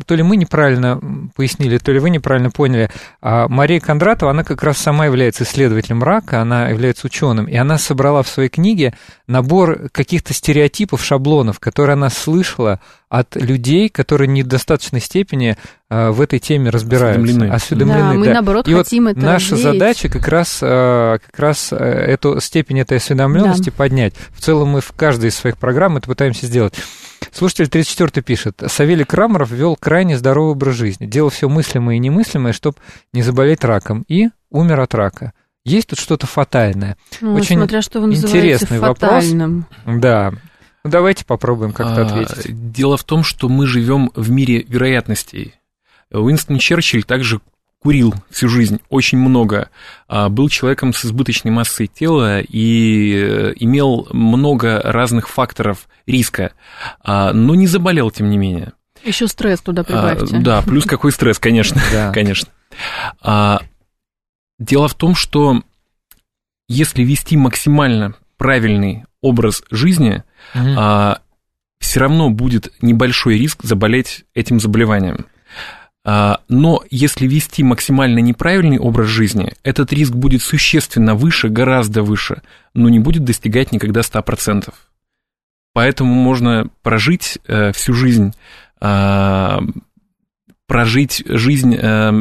[0.05, 1.01] то ли мы неправильно
[1.37, 2.91] пояснили, то ли вы неправильно поняли.
[3.23, 7.79] А Мария Кондратова, она как раз сама является исследователем рака, она является ученым, и она
[7.79, 8.95] собрала в своей книге
[9.31, 15.57] набор каких-то стереотипов, шаблонов, которые она слышала от людей, которые не в достаточной степени
[15.89, 17.23] э, в этой теме разбираются.
[17.23, 17.53] Осведомлены.
[17.53, 18.33] Осведомлены да, мы, да.
[18.35, 19.75] наоборот, И хотим вот это наша развеять.
[19.75, 23.77] задача как раз, э, как раз э, эту степень этой осведомленности да.
[23.77, 24.15] поднять.
[24.31, 26.75] В целом мы в каждой из своих программ это пытаемся сделать.
[27.33, 28.63] Слушатель 34 пишет.
[28.67, 31.07] Савелий Крамеров вел крайне здоровый образ жизни.
[31.07, 32.79] Делал все мыслимое и немыслимое, чтобы
[33.13, 34.05] не заболеть раком.
[34.09, 35.33] И умер от рака.
[35.65, 36.97] Есть тут что-то фатальное.
[37.21, 39.67] Ну, Очень смотря что вы интересный фатальным.
[39.85, 40.01] вопрос.
[40.01, 40.33] Да.
[40.85, 42.73] Ну, давайте попробуем как-то а, ответить.
[42.73, 45.55] Дело в том, что мы живем в мире вероятностей.
[46.11, 47.41] Уинстон Черчилль также
[47.83, 49.71] курил всю жизнь очень много,
[50.07, 56.53] а, был человеком с избыточной массой тела и э, имел много разных факторов риска,
[57.03, 58.73] а, но не заболел, тем не менее.
[59.03, 60.39] Еще стресс туда прибавьте.
[60.39, 61.81] Да, плюс какой стресс, конечно,
[62.13, 62.49] конечно.
[64.61, 65.63] Дело в том, что
[66.69, 70.23] если вести максимально правильный образ жизни,
[70.55, 70.69] угу.
[70.77, 71.21] а,
[71.81, 75.27] все равно будет небольшой риск заболеть этим заболеванием.
[76.05, 82.43] А, но если вести максимально неправильный образ жизни, этот риск будет существенно выше, гораздо выше,
[82.75, 84.73] но не будет достигать никогда 100%.
[85.73, 88.35] Поэтому можно прожить э, всю жизнь,
[88.81, 89.59] э,
[90.67, 92.13] прожить жизнь э,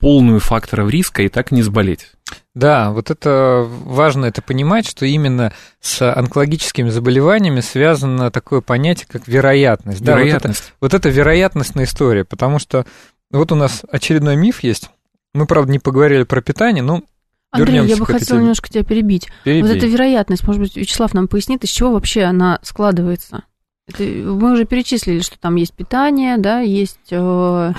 [0.00, 2.08] полную факторов риска и так не заболеть.
[2.54, 9.28] Да, вот это важно это понимать, что именно с онкологическими заболеваниями связано такое понятие, как
[9.28, 10.00] вероятность.
[10.00, 10.60] Вероятность.
[10.60, 12.86] Да, вот это, вот это вероятностная история, потому что
[13.30, 14.90] вот у нас очередной миф есть.
[15.32, 17.02] Мы, правда, не поговорили про питание, но
[17.50, 18.40] Андрей, я бы хотела теме.
[18.40, 19.28] немножко тебя перебить.
[19.44, 19.62] Перебей.
[19.62, 23.44] Вот эта вероятность, может быть, Вячеслав нам пояснит, из чего вообще она складывается?
[23.88, 27.72] Это, мы уже перечислили, что там есть питание, да, есть э,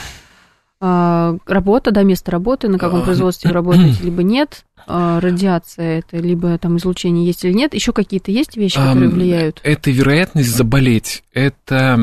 [0.82, 6.58] работа, да, место работы, на каком производстве вы работаете, либо нет, а, радиация это, либо
[6.58, 9.60] там излучение есть или нет, еще какие-то есть вещи, которые влияют?
[9.64, 11.98] Это вероятность заболеть, это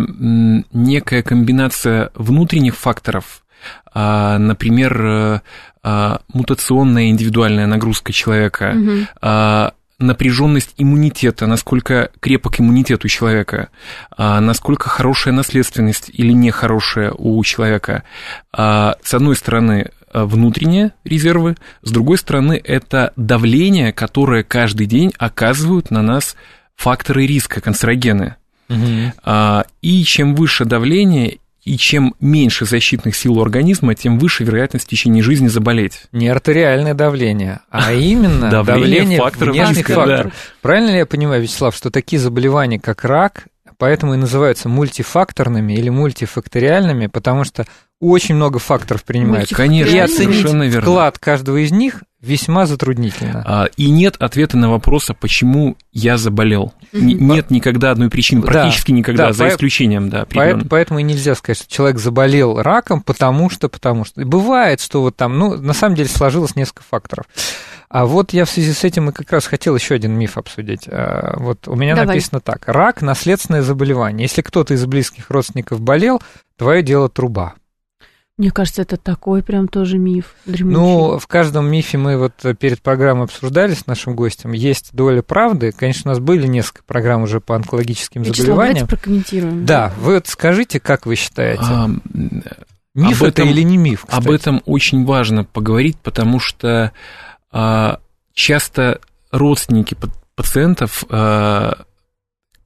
[0.72, 3.42] некая комбинация внутренних факторов,
[3.92, 5.42] а, например,
[6.34, 13.70] мутационная индивидуальная нагрузка человека, угу напряженность иммунитета, насколько крепок иммунитет у человека,
[14.16, 18.04] а, насколько хорошая наследственность или нехорошая у человека.
[18.52, 25.90] А, с одной стороны, внутренние резервы, с другой стороны, это давление, которое каждый день оказывают
[25.90, 26.34] на нас
[26.76, 28.36] факторы риска, канцерогены.
[28.70, 29.64] Угу.
[29.82, 34.88] И чем выше давление, и чем меньше защитных сил у организма, тем выше вероятность в
[34.88, 36.04] течение жизни заболеть.
[36.12, 40.32] Не артериальное давление, а именно давление внешних факторов.
[40.62, 43.44] Правильно ли я понимаю, Вячеслав, что такие заболевания, как рак,
[43.76, 47.66] поэтому и называются мультифакторными или мультифакториальными, потому что
[48.00, 49.54] очень много факторов принимается.
[49.54, 53.42] Конечно, и оценить вклад каждого из них весьма затруднительно.
[53.46, 56.72] А, и нет ответа на вопрос, а почему я заболел.
[56.92, 59.48] Нет никогда одной причины, практически да, никогда, да, за по...
[59.50, 60.26] исключением, да.
[60.32, 64.24] Поэтому, поэтому и нельзя сказать, что человек заболел раком, потому что, потому что.
[64.24, 67.26] Бывает, что вот там, ну, на самом деле сложилось несколько факторов.
[67.88, 70.86] А вот я в связи с этим и как раз хотел еще один миф обсудить.
[70.88, 72.08] А, вот у меня Давай.
[72.08, 72.64] написано так.
[72.66, 74.24] Рак– наследственное заболевание.
[74.24, 76.20] Если кто-то из близких родственников болел,
[76.56, 77.54] твое дело труба.
[78.38, 80.36] Мне кажется, это такой прям тоже миф.
[80.46, 80.78] Дремучий.
[80.78, 84.52] Ну, в каждом мифе мы вот перед программой обсуждали с нашим гостем.
[84.52, 85.72] Есть доля правды.
[85.72, 88.74] Конечно, у нас были несколько программ уже по онкологическим Вячеслав, заболеваниям.
[88.74, 89.66] Давайте прокомментируем.
[89.66, 91.64] Да, вы вот скажите, как вы считаете?
[91.64, 91.90] А,
[92.94, 94.04] миф об это или не миф?
[94.06, 94.24] Кстати?
[94.24, 96.92] Об этом очень важно поговорить, потому что
[97.50, 97.98] а,
[98.34, 99.00] часто
[99.32, 99.96] родственники
[100.36, 101.86] пациентов а,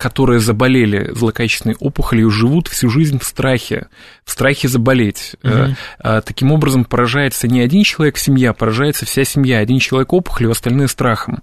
[0.03, 3.87] которые заболели злокачественной опухолью, живут всю жизнь в страхе,
[4.25, 5.37] в страхе заболеть.
[5.45, 5.77] Угу.
[6.25, 9.61] Таким образом, поражается не один человек в семье, а поражается вся семья.
[9.61, 11.41] Один человек опухолью, остальные страхом.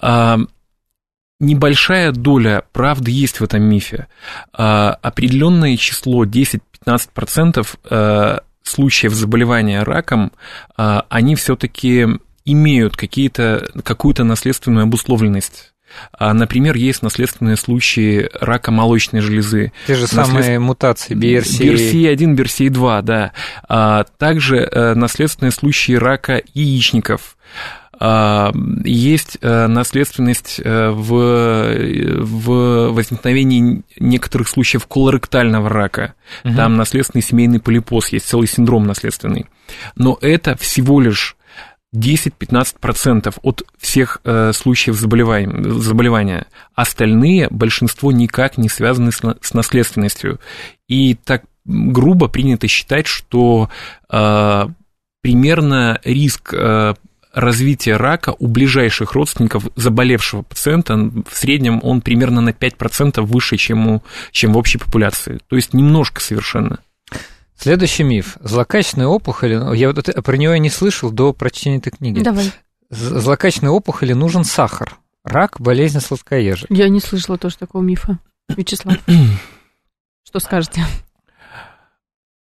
[0.00, 0.38] А,
[1.40, 4.06] небольшая доля правды есть в этом мифе.
[4.52, 10.32] Определенное число, 10-15% случаев заболевания раком,
[10.76, 12.06] они все-таки
[12.44, 15.72] имеют какие-то, какую-то наследственную обусловленность.
[16.12, 19.72] А, например, есть наследственные случаи рака молочной железы.
[19.86, 20.26] Те же Наслед...
[20.26, 21.74] самые мутации BRCA.
[21.74, 23.32] BRCA1, BRCA2, да.
[23.68, 27.36] А также э, наследственные случаи рака яичников.
[28.00, 28.52] А,
[28.84, 31.74] есть э, наследственность э, в,
[32.22, 36.14] в возникновении некоторых случаев колоректального рака.
[36.44, 36.54] Угу.
[36.54, 39.46] Там наследственный семейный полипоз, есть целый синдром наследственный.
[39.96, 41.36] Но это всего лишь
[41.94, 46.46] 10-15% от всех э, случаев заболевания, заболевания.
[46.74, 50.38] Остальные, большинство никак не связаны с, с наследственностью.
[50.86, 53.70] И так грубо принято считать, что
[54.10, 54.66] э,
[55.22, 56.94] примерно риск э,
[57.32, 63.88] развития рака у ближайших родственников заболевшего пациента в среднем он примерно на 5% выше, чем,
[63.88, 65.40] у, чем в общей популяции.
[65.48, 66.80] То есть немножко совершенно.
[67.58, 68.36] Следующий миф.
[68.40, 72.22] Злокачественная опухоль, я вот про нее не слышал до прочтения этой книги.
[72.22, 72.52] Давай.
[72.88, 74.96] Злокачественной опухоли нужен сахар.
[75.24, 76.70] Рак– болезнь сладкоежек.
[76.70, 78.18] Я не слышала тоже такого мифа.
[78.48, 78.96] Вячеслав,
[80.24, 80.84] что скажете?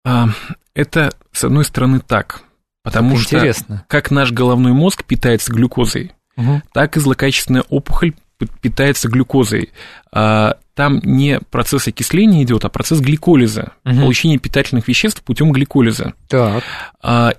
[0.04, 0.28] А,
[0.74, 2.42] это, с одной стороны, так.
[2.84, 3.84] Потому это что интересно.
[3.88, 6.62] как наш головной мозг питается глюкозой, угу.
[6.72, 9.70] так и злокачественная опухоль питается глюкозой.
[10.12, 14.00] А, там не процесс окисления идет, а процесс гликолиза, угу.
[14.00, 16.14] получение питательных веществ путем гликолиза.
[16.28, 16.62] Так.
[17.02, 17.32] А,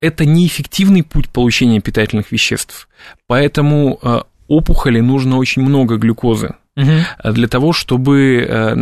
[0.00, 2.88] это неэффективный путь получения питательных веществ,
[3.26, 7.32] поэтому а, опухоли нужно очень много глюкозы угу.
[7.32, 8.74] для того, чтобы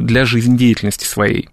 [0.00, 1.48] для жизнедеятельности своей.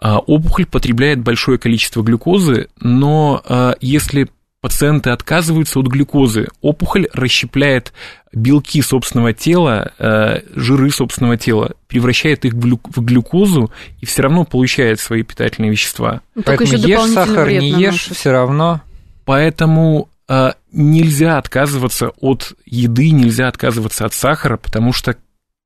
[0.00, 4.28] Опухоль потребляет большое количество глюкозы, но если
[4.60, 6.48] пациенты отказываются от глюкозы.
[6.60, 7.92] Опухоль расщепляет
[8.32, 15.00] белки собственного тела, э, жиры собственного тела, превращает их в глюкозу и все равно получает
[15.00, 16.20] свои питательные вещества.
[16.34, 18.82] Ну, Поэтому ешь сахар, не ешь, все равно.
[19.24, 25.16] Поэтому э, нельзя отказываться от еды, нельзя отказываться от сахара, потому что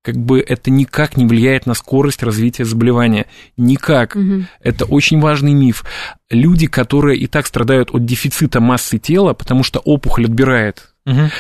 [0.04, 3.24] как бы это никак не влияет на скорость развития заболевания.
[3.56, 4.14] Никак.
[4.14, 4.44] Угу.
[4.60, 5.82] Это очень важный миф.
[6.28, 11.30] Люди, которые и так страдают от дефицита массы тела, потому что опухоль отбирает, угу.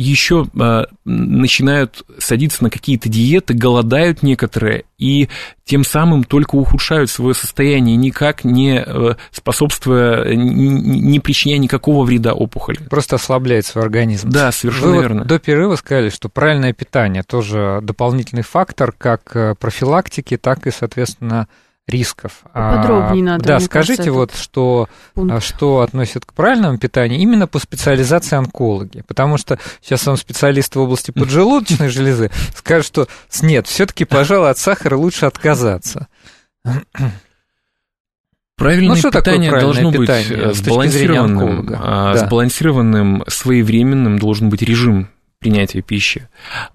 [0.00, 5.28] Еще а, начинают садиться на какие-то диеты, голодают некоторые, и
[5.64, 12.78] тем самым только ухудшают свое состояние, никак не э, способствуя, не причиняя никакого вреда опухоли.
[12.88, 14.30] Просто ослабляет свой организм.
[14.30, 15.18] Да, совершенно Вы верно.
[15.20, 20.70] Вот до перерыва сказали, что правильное питание тоже дополнительный фактор как э, профилактики, так и,
[20.70, 21.48] соответственно,
[21.88, 22.42] рисков.
[22.52, 23.44] Подробнее а, надо.
[23.44, 25.42] Да, скажите кажется, вот, что, пункт.
[25.42, 30.80] что относит к правильному питанию именно по специализации онкологи, потому что сейчас он специалист в
[30.80, 33.08] области поджелудочной железы, скажет, что
[33.42, 36.08] нет, все-таки, пожалуй, от сахара лучше отказаться.
[38.56, 42.26] Правильное ну, питание должно питание, быть сбалансированным, а, да.
[42.26, 45.08] сбалансированным, своевременным должен быть режим
[45.40, 46.28] принятия пищи.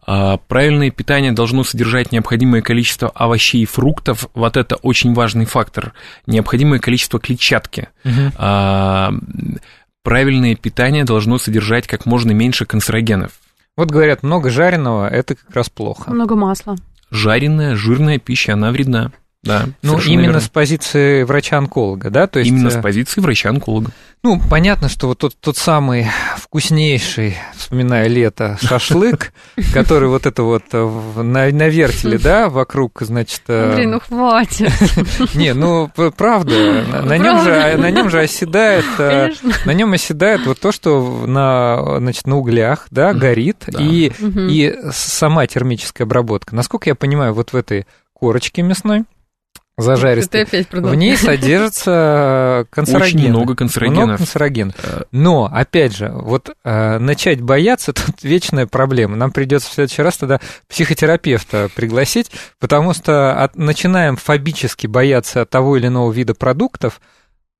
[0.05, 4.27] А, правильное питание должно содержать необходимое количество овощей и фруктов.
[4.33, 5.93] Вот это очень важный фактор.
[6.27, 7.89] Необходимое количество клетчатки.
[8.05, 9.59] Угу.
[10.03, 13.31] Правильное питание должно содержать как можно меньше канцерогенов.
[13.77, 16.11] Вот говорят, много жареного– это как раз плохо.
[16.11, 16.75] Много масла.
[17.09, 19.11] Жареная, жирная пища, она вредна.
[19.43, 20.39] Да, ну, именно верно.
[20.39, 22.27] с позиции врача-онколога, да?
[22.27, 23.91] То есть, именно с э, позиции врача-онколога.
[24.25, 26.07] Ну, понятно, что вот тот, тот самый
[26.37, 29.33] вкуснейший, вспоминая лето, шашлык,
[29.73, 33.41] который вот это вот э, на, на вертеле, да, вокруг, значит...
[33.49, 34.71] Э, Блин, ну хватит.
[35.35, 40.71] Не, ну, правда, на нем же, на нем же оседает, на нем оседает вот то,
[40.71, 46.55] что на, значит, на углях, да, горит, и, и сама термическая обработка.
[46.55, 49.03] Насколько я понимаю, вот в этой корочке мясной,
[49.77, 50.45] зажаристый.
[50.71, 53.21] В ней содержится канцерогены.
[53.21, 54.03] Очень много канцерогенов.
[54.03, 54.75] Много канцерогенов.
[54.83, 59.15] Э, Но, опять же, вот э, начать бояться тут вечная проблема.
[59.15, 65.77] Нам придется в следующий раз тогда психотерапевта пригласить, потому что от, начинаем фобически бояться того
[65.77, 67.01] или иного вида продуктов,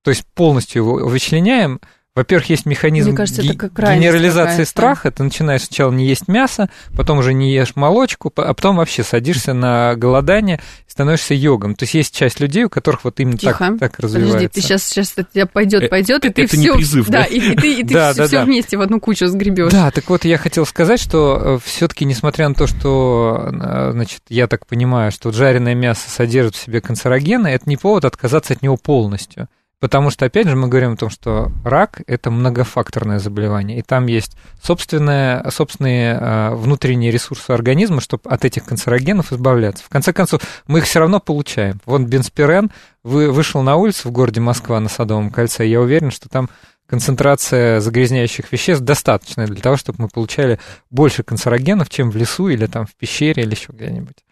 [0.04, 1.80] то есть полностью его вычленяем,
[2.15, 5.10] во-первых, есть механизм кажется, ге- генерализации страха.
[5.10, 9.54] Ты начинаешь сначала не есть мясо, потом уже не ешь молочку, а потом вообще садишься
[9.54, 11.73] на голодание и становишься йогом.
[11.73, 13.58] То есть есть часть людей, у которых вот именно Тихо.
[13.58, 14.34] так, так развивается.
[14.38, 16.73] Подожди, ты сейчас, сейчас это тебя пойдет, пойдет, и ты это все.
[16.73, 18.45] Не призыв, да, и, и ты, и ты да, все, да, все да.
[18.45, 19.71] вместе в одну кучу сгребешь.
[19.71, 24.21] Да, так вот я хотел сказать, что э, все-таки, несмотря на то, что, э, значит,
[24.30, 28.62] я так понимаю, что жареное мясо содержит в себе канцерогены, это не повод отказаться от
[28.62, 29.47] него полностью.
[29.83, 34.05] Потому что, опять же, мы говорим о том, что рак– это многофакторное заболевание, и там
[34.05, 39.84] есть собственные, собственные э, внутренние ресурсы организма, чтобы от этих канцерогенов избавляться.
[39.84, 41.81] В конце концов, мы их все равно получаем.
[41.86, 42.71] Вон бенспирен
[43.03, 46.49] вы, вышел на улицу в городе Москва на Садовом кольце, я уверен, что там
[46.88, 50.61] концентрация загрязняющих веществ достаточная для того, чтобы мы получали
[50.91, 54.23] больше канцерогенов, чем в лесу или там в пещере или еще где-нибудь.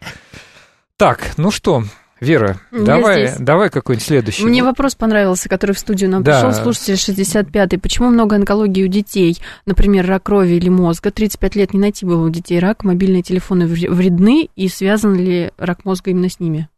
[0.96, 1.84] Так, ну что,
[2.22, 3.40] Вера, Я давай, здесь.
[3.40, 4.44] давай какой-нибудь следующий.
[4.44, 6.40] Мне вопрос понравился, который в студию нам да.
[6.40, 7.78] пришел, слушатель 65-й.
[7.78, 9.38] Почему много онкологии у детей?
[9.66, 11.10] Например, рак крови или мозга.
[11.10, 15.84] 35 лет не найти было у детей рак, мобильные телефоны вредны, и связан ли рак
[15.84, 16.68] мозга именно с ними?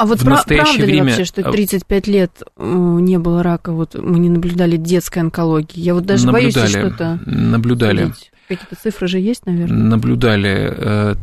[0.00, 0.92] А, вот в пра- правда время...
[0.92, 5.78] ли вообще, что 35 а лет не было рака, вот мы не наблюдали детской онкологии?
[5.78, 7.20] Я вот даже наблюдали, боюсь что-то...
[7.26, 8.04] Наблюдали.
[8.04, 8.32] Судить.
[8.48, 9.76] Какие-то цифры же есть, наверное?
[9.76, 11.16] Наблюдали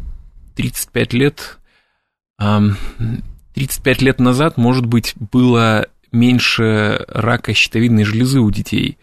[0.58, 1.58] 35 э, лет.
[3.56, 9.00] 35 лет назад, может быть, было меньше рака щитовидной железы у детей.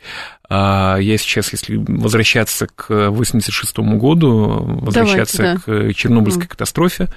[0.48, 5.90] А я сейчас, если возвращаться к 86 году, возвращаться Давайте, да.
[5.90, 6.48] к Чернобыльской mm.
[6.48, 7.08] катастрофе,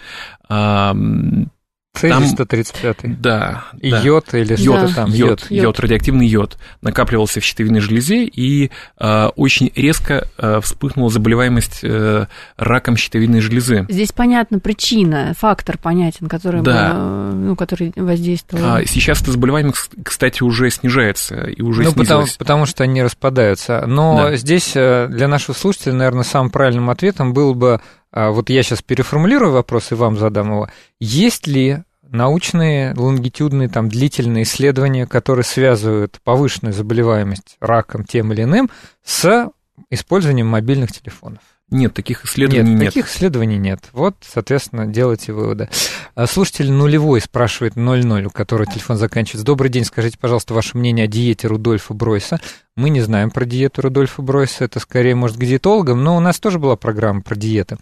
[1.99, 3.21] Цезий 135.
[3.21, 3.65] Да.
[3.79, 4.01] И да.
[4.01, 5.09] йод или что-то там.
[5.09, 11.09] Йод, йод, йод, радиоактивный йод накапливался в щитовидной железе, и э, очень резко э, вспыхнула
[11.09, 12.27] заболеваемость э,
[12.57, 13.85] раком щитовидной железы.
[13.89, 16.93] Здесь понятна причина, фактор понятен, который, да.
[16.93, 18.75] бы, ну, который воздействовал.
[18.75, 23.85] А сейчас эта заболеваемость, кстати, уже снижается и уже ну, потому, потому что они распадаются.
[23.87, 24.35] Но да.
[24.35, 27.81] здесь э, для нашего слушателя, наверное, самым правильным ответом был бы
[28.11, 30.69] а, вот я сейчас переформулирую вопрос и вам задам его.
[30.99, 38.69] Есть ли научные, лонгитюдные, там, длительные исследования, которые связывают повышенную заболеваемость раком тем или иным
[39.03, 39.49] с
[39.89, 41.41] использованием мобильных телефонов?
[41.69, 42.79] Нет, таких исследований нет.
[42.79, 43.89] Нет, таких исследований нет.
[43.91, 45.69] Вот, соответственно, делайте выводы.
[46.15, 49.45] А, слушатель нулевой спрашивает 00, у которого телефон заканчивается.
[49.45, 52.39] Добрый день, скажите, пожалуйста, ваше мнение о диете Рудольфа Бройса.
[52.77, 56.39] Мы не знаем про диету Рудольфа Бройса, это скорее, может, к диетологам, но у нас
[56.39, 57.77] тоже была программа про диеты.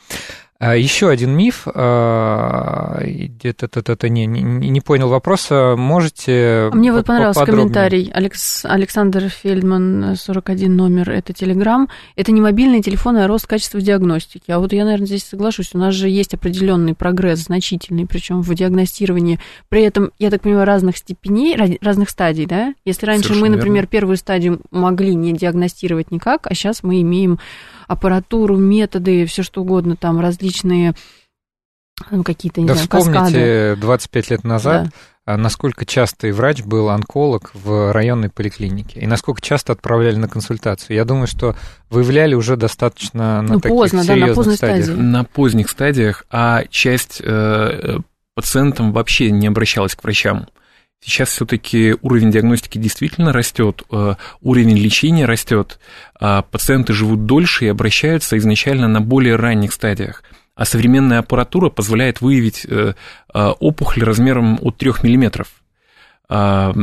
[0.58, 7.46] А, Еще один миф, а, это не, не, не понял вопроса, можете Мне вот понравился
[7.46, 13.82] комментарий, Алекс, Александр Фельдман, 41 номер, это Телеграм, это не мобильные телефоны, а рост качества
[13.82, 14.50] диагностики.
[14.50, 18.56] А вот я, наверное, здесь соглашусь, у нас же есть определенный прогресс, значительный, причем в
[18.56, 22.74] диагностировании, при этом, я так понимаю, разных степеней, разных стадий, да?
[22.86, 23.88] Если раньше Совершенно мы, например, верно.
[23.90, 27.40] первую стадию могли не диагностировать никак, а сейчас мы имеем
[27.88, 30.94] аппаратуру, методы, все что угодно, там различные
[32.12, 33.76] ну, какие-то, не да знаю, вспомните каскады.
[33.82, 34.92] 25 лет назад, да.
[35.28, 40.96] А насколько частый врач был онколог в районной поликлинике, и насколько часто отправляли на консультацию.
[40.96, 41.56] Я думаю, что
[41.90, 44.86] выявляли уже достаточно на ну, таких поздно, серьезных да, на поздних стадиях.
[44.86, 45.02] Стадии.
[45.02, 47.98] На поздних стадиях, а часть э,
[48.36, 50.48] пациентам вообще не обращалась к врачам.
[51.06, 55.80] Сейчас все-таки уровень диагностики действительно растет, э, уровень лечения растет,
[56.20, 60.24] а пациенты живут дольше и обращаются изначально на более ранних стадиях.
[60.56, 62.96] А современная аппаратура позволяет выявить э,
[63.32, 65.46] э, опухоль размером от 3 мм.
[66.28, 66.74] А,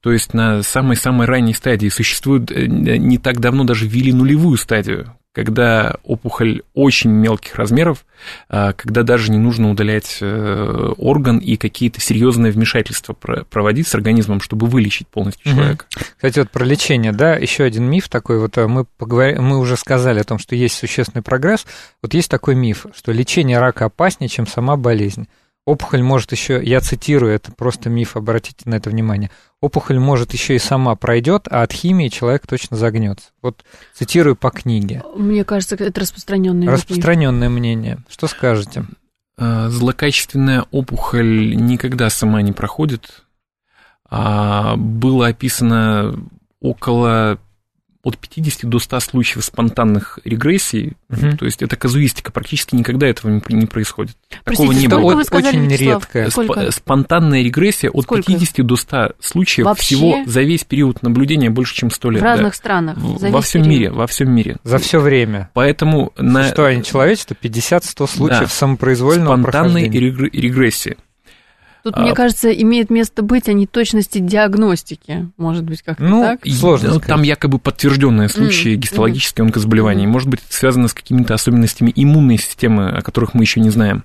[0.00, 5.96] то есть на самой-самой ранней стадии существует, не так давно даже ввели нулевую стадию, когда
[6.02, 8.06] опухоль очень мелких размеров,
[8.48, 14.40] а, когда даже не нужно удалять э, орган и какие-то серьезные вмешательства проводить с организмом,
[14.40, 15.84] чтобы вылечить полностью человека.
[15.90, 19.76] Кстати, вот про лечение, да, еще один миф такой, вот э, мы, поговорили, мы уже
[19.76, 21.66] сказали о том, что есть существенный прогресс,
[22.00, 25.28] вот есть такой миф, что лечение рака опаснее, чем сама болезнь.
[25.66, 29.30] Опухоль может еще, я цитирую, это просто миф, обратите на это внимание,
[29.60, 33.30] опухоль может еще и сама пройдет, а от химии человек точно загнется.
[33.42, 35.02] Вот цитирую по книге.
[35.16, 37.98] Мне кажется, это распространенное Распространенное мнение.
[38.08, 38.84] Что скажете?
[39.38, 43.24] Э, злокачественная опухоль никогда сама не проходит.
[44.08, 46.14] А было описано
[46.60, 47.38] около
[48.06, 51.36] от 50 до 100 случаев спонтанных регрессий, угу.
[51.36, 54.16] то есть это казуистика, практически никогда этого не происходит.
[54.44, 55.14] Простите, Такого не было.
[55.16, 56.30] Вы сказали, Очень редко.
[56.30, 58.22] Сп- спонтанная регрессия от сколько?
[58.22, 59.96] 50 до 100 случаев Вообще?
[59.96, 62.20] всего за весь период наблюдения больше, чем 100 лет.
[62.20, 62.56] В разных да.
[62.56, 62.96] странах.
[62.96, 63.80] во всем период.
[63.80, 64.56] мире, во всем мире.
[64.62, 65.50] За все время.
[65.52, 66.46] Поэтому на...
[66.46, 68.46] Что, они человечество 50-100 случаев да.
[68.46, 70.96] самопроизвольного Спонтанной регрессии.
[71.86, 72.00] Тут, а...
[72.00, 75.30] мне кажется, имеет место быть о неточности диагностики.
[75.36, 76.40] Может быть, как-то ну, так?
[76.44, 76.94] Сложно.
[76.94, 78.78] Ну, там якобы подтвержденные случаи mm-hmm.
[78.78, 80.04] гистологических онкозаболеваний.
[80.04, 80.08] Mm-hmm.
[80.08, 84.02] Может быть, это связано с какими-то особенностями иммунной системы, о которых мы еще не знаем.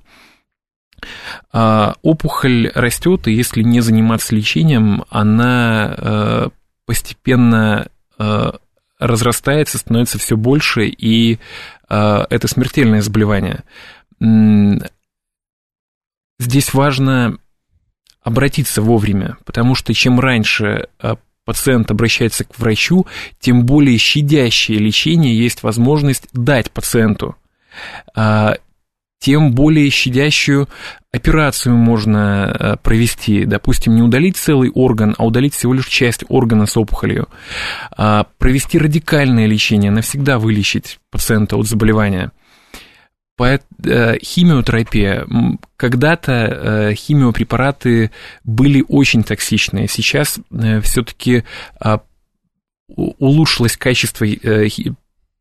[1.52, 6.50] А, опухоль растет, и если не заниматься лечением, она а,
[6.86, 7.88] постепенно
[8.20, 8.60] а,
[9.00, 11.40] разрастается, становится все больше, и
[11.90, 13.64] а, это смертельное заболевание.
[16.38, 17.40] Здесь важно
[18.24, 21.16] обратиться вовремя, потому что чем раньше э,
[21.46, 23.08] пациент обращается к врачу,
[23.40, 27.36] тем более щадящее лечение есть возможность дать пациенту.
[28.16, 28.56] А,
[29.20, 30.68] тем более щадящую
[31.12, 33.46] операцию можно э, провести.
[33.46, 37.28] Допустим, не удалить целый орган, а удалить всего лишь часть органа с опухолью.
[37.92, 42.32] А, провести радикальное лечение, навсегда вылечить пациента от заболевания.
[43.44, 45.26] Э, химиотерапия.
[45.78, 48.12] Когда-то э, химиопрепараты
[48.44, 49.88] были очень токсичные.
[49.88, 50.40] Сейчас
[50.84, 51.44] все-таки
[51.80, 52.02] а,
[52.88, 54.26] улучшилось качество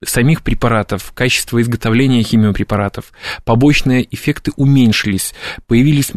[0.05, 3.13] самих препаратов, качество изготовления химиопрепаратов,
[3.45, 5.35] побочные эффекты уменьшились,
[5.67, 6.13] появились,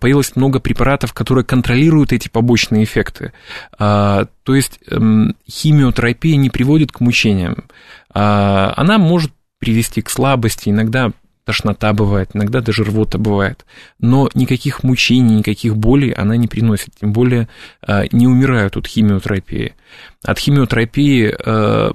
[0.00, 3.32] появилось много препаратов, которые контролируют эти побочные эффекты.
[3.78, 7.64] А, то есть эм, химиотерапия не приводит к мучениям.
[8.14, 11.12] А, она может привести к слабости, иногда
[11.44, 13.64] тошнота бывает, иногда даже рвота бывает,
[13.98, 17.48] но никаких мучений, никаких болей она не приносит, тем более
[17.80, 19.74] а, не умирают от химиотерапии.
[20.22, 21.92] От химиотерапии э,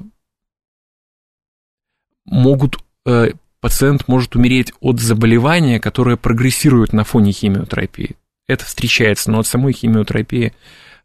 [2.26, 8.16] могут, э, пациент может умереть от заболевания, которое прогрессирует на фоне химиотерапии.
[8.48, 10.54] Это встречается, но от самой химиотерапии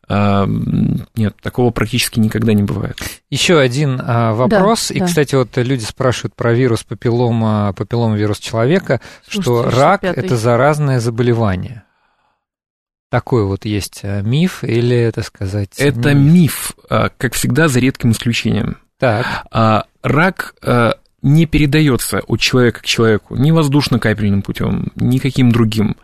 [0.08, 2.98] нет, такого практически никогда не бывает.
[3.28, 4.88] Еще один а, вопрос.
[4.88, 5.06] Да, и, да.
[5.06, 11.00] кстати, вот люди спрашивают про вирус папиллома, папиллома вирус человека, Слушайте, что рак это заразное
[11.00, 11.82] заболевание.
[13.10, 15.78] Такой вот есть э, миф или, это сказать...
[15.78, 18.76] Это миф, миф как всегда, за редким исключением.
[18.98, 19.26] Так.
[19.50, 20.54] А, рак
[21.22, 25.96] не передается от человека к человеку ни воздушно-капельным путем, ни каким другим.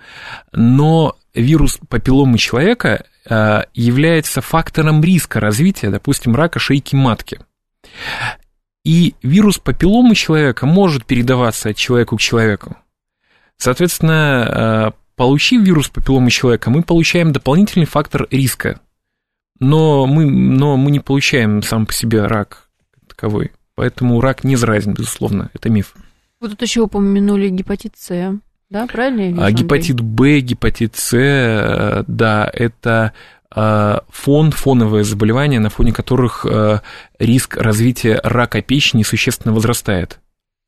[0.52, 7.41] Но вирус папилломы человека э, является фактором риска развития, допустим, рака шейки матки.
[8.85, 12.77] И вирус папилломы человека может передаваться от человека к человеку.
[13.57, 18.81] Соответственно, э, получив вирус папилломы человека, мы получаем дополнительный фактор риска.
[19.59, 22.68] Но мы, но мы не получаем сам по себе рак
[23.07, 23.53] таковой.
[23.75, 25.95] Поэтому рак не заразен, безусловно, это миф.
[26.41, 28.39] Вы тут еще упомянули гепатит С,
[28.75, 33.12] да, правильно я вижу, а, Гепатит Б, гепатит С, э, да, это
[33.55, 36.81] э, фон, фоновые заболевания, на фоне которых э,
[37.20, 40.18] риск развития рака печени существенно возрастает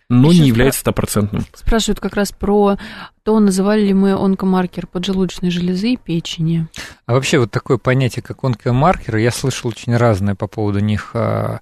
[0.09, 1.45] но Еще не является стопроцентным.
[1.53, 2.77] Спрашивают как раз про
[3.25, 6.69] то, называли ли мы онкомаркер поджелудочной железы и печени.
[7.07, 11.59] А вообще вот такое понятие, как онкомаркер, я слышал очень разное по поводу них а,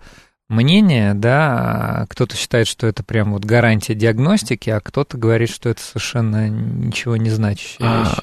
[0.49, 5.83] мнение, да, кто-то считает, что это прям вот гарантия диагностики, а кто-то говорит, что это
[5.83, 8.19] совершенно ничего не значащая а, вещь.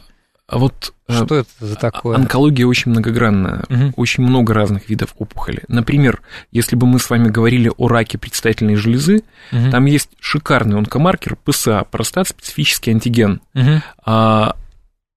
[0.52, 2.18] А вот э, что это за такое?
[2.18, 3.94] Онкология очень многогранная, угу.
[3.96, 5.64] очень много разных видов опухоли.
[5.70, 9.72] Например, если бы мы с вами говорили о раке предстательной железы, угу.
[9.72, 13.42] там есть шикарный онкомаркер ПСА, простат-специфический антиген.
[13.56, 13.82] Угу.
[14.06, 14.56] А,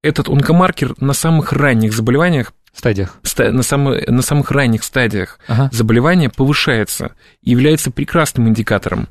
[0.04, 3.18] этот онкомаркер на самых ранних заболеваниях стадиях.
[3.38, 5.70] На, самых, на самых ранних стадиях ага.
[5.72, 7.12] заболевание повышается
[7.42, 9.08] и является прекрасным индикатором.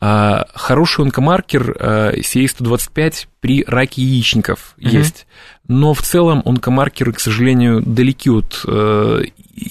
[0.00, 4.88] А, хороший онкомаркер а, CA125 при раке яичников угу.
[4.88, 5.26] есть,
[5.68, 9.22] но в целом онкомаркеры, к сожалению, далеки от э,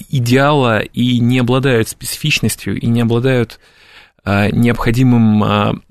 [0.08, 3.60] идеала и не обладают специфичностью, и не обладают
[4.24, 5.82] а, необходимым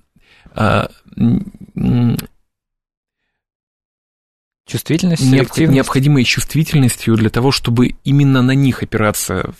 [4.71, 9.53] Чувствительность, необходимой чувствительностью для того, чтобы именно на них опираться,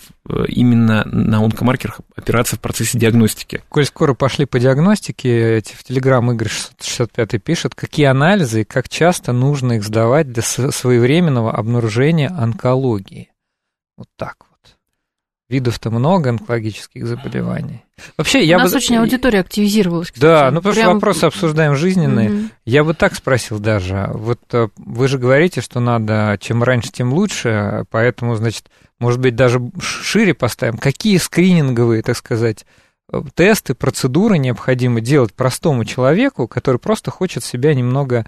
[0.48, 3.62] именно на онкомаркерах опираться в процессе диагностики.
[3.68, 8.88] Коль скоро пошли по диагностике, эти в Телеграм Игорь 665 пишет, какие анализы и как
[8.88, 13.28] часто нужно их сдавать для своевременного обнаружения онкологии.
[13.98, 14.51] Вот так вот.
[15.52, 17.84] Видов-то много онкологических заболеваний.
[18.16, 18.78] Вообще, я У нас бы...
[18.78, 20.10] очень аудитория активизировалась.
[20.10, 20.22] Кстати.
[20.22, 20.86] Да, ну потому Прям...
[20.86, 22.30] что вопросы обсуждаем жизненные.
[22.30, 22.48] Угу.
[22.64, 24.08] Я бы так спросил даже.
[24.14, 29.36] Вот э, вы же говорите, что надо чем раньше, тем лучше, поэтому, значит, может быть,
[29.36, 30.78] даже шире поставим.
[30.78, 32.64] Какие скрининговые, так сказать,
[33.12, 38.24] э, тесты, процедуры необходимо делать простому человеку, который просто хочет себя немного,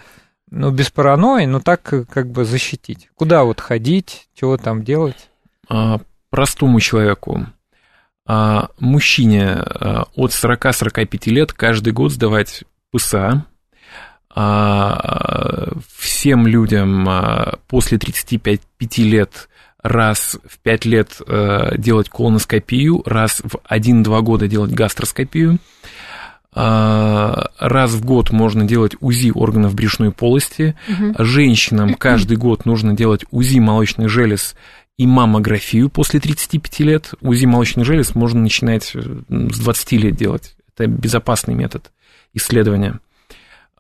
[0.51, 3.09] ну, без паранойи, но так э, как бы защитить?
[3.15, 5.31] Куда вот ходить, чего там делать?
[6.35, 7.47] Простому человеку,
[8.27, 13.45] а, мужчине а, от 40-45 лет каждый год сдавать ПСА,
[14.35, 17.09] а, всем людям
[17.69, 19.49] после 35 лет
[19.81, 21.21] раз в 5 лет
[21.79, 25.61] делать колоноскопию, раз в 1-2 года делать гастроскопию,
[26.53, 31.15] раз в год можно делать УЗИ органов брюшной полости, угу.
[31.25, 34.57] женщинам каждый год нужно делать УЗИ молочных желез
[34.97, 37.15] и маммографию после 35 лет.
[37.21, 40.55] УЗИ молочных желез можно начинать э, с 20 лет делать.
[40.75, 41.91] Это безопасный метод
[42.33, 43.01] исследования.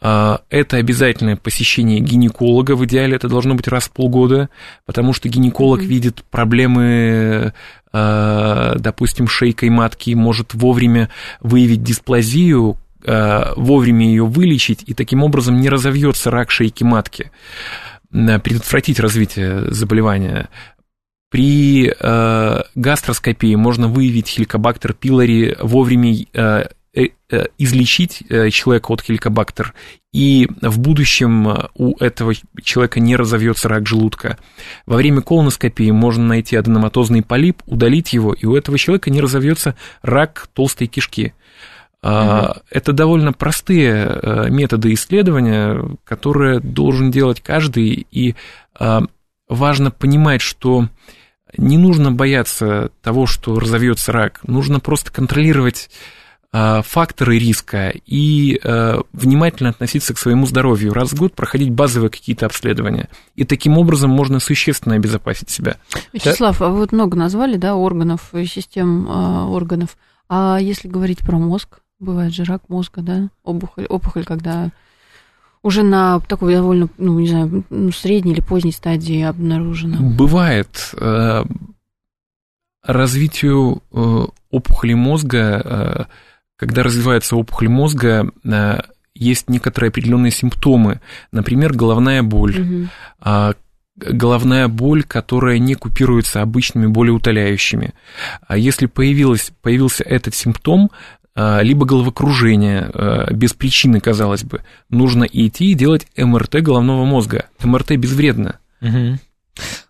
[0.00, 4.50] А, это обязательное посещение гинеколога, в идеале это должно быть раз в полгода,
[4.86, 5.86] потому что гинеколог mm-hmm.
[5.86, 7.54] видит проблемы,
[7.92, 11.08] а, допустим, шейкой матки, может вовремя
[11.40, 17.30] выявить дисплазию, вовремя ее вылечить, и таким образом не разовьется рак шейки матки,
[18.10, 20.48] предотвратить развитие заболевания.
[21.34, 21.92] При
[22.76, 26.14] гастроскопии можно выявить хеликобактер пилори вовремя
[26.96, 29.74] Э, э, излечить э, человека от хеликобактер,
[30.12, 34.38] и в будущем у этого человека не разовьется рак желудка.
[34.86, 39.74] Во время колоноскопии можно найти аденоматозный полип, удалить его, и у этого человека не разовьется
[40.02, 41.34] рак толстой кишки.
[42.04, 42.12] Угу.
[42.70, 48.36] Это довольно простые методы исследования, которые должен делать каждый, и
[49.48, 50.88] важно понимать, что
[51.56, 55.90] не нужно бояться того, что разовьется рак, нужно просто контролировать
[56.56, 62.10] Э, факторы риска и э, внимательно относиться к своему здоровью, раз в год проходить базовые
[62.10, 63.08] какие-то обследования.
[63.34, 65.78] И таким образом можно существенно обезопасить себя.
[66.12, 69.96] Вячеслав, а вы вот много назвали, да, органов, систем э, органов.
[70.28, 74.70] А если говорить про мозг, бывает же рак мозга, да, опухоль, опухоль когда
[75.64, 79.98] уже на такой довольно, ну, не знаю, ну, средней или поздней стадии обнаружено?
[80.00, 80.94] Бывает.
[82.84, 83.82] Развитию
[84.50, 86.06] опухоли мозга
[86.56, 88.80] когда развивается опухоль мозга, э,
[89.14, 91.00] есть некоторые определенные симптомы,
[91.32, 92.60] например, головная боль.
[92.60, 93.54] Угу.
[93.96, 97.94] Головная боль, которая не купируется обычными болеутоляющими.
[98.48, 100.90] А если появилось, появился этот симптом,
[101.36, 107.46] либо головокружение э, без причины, казалось бы, нужно идти и делать МРТ головного мозга.
[107.62, 108.60] МРТ безвредно.
[108.80, 109.18] Угу.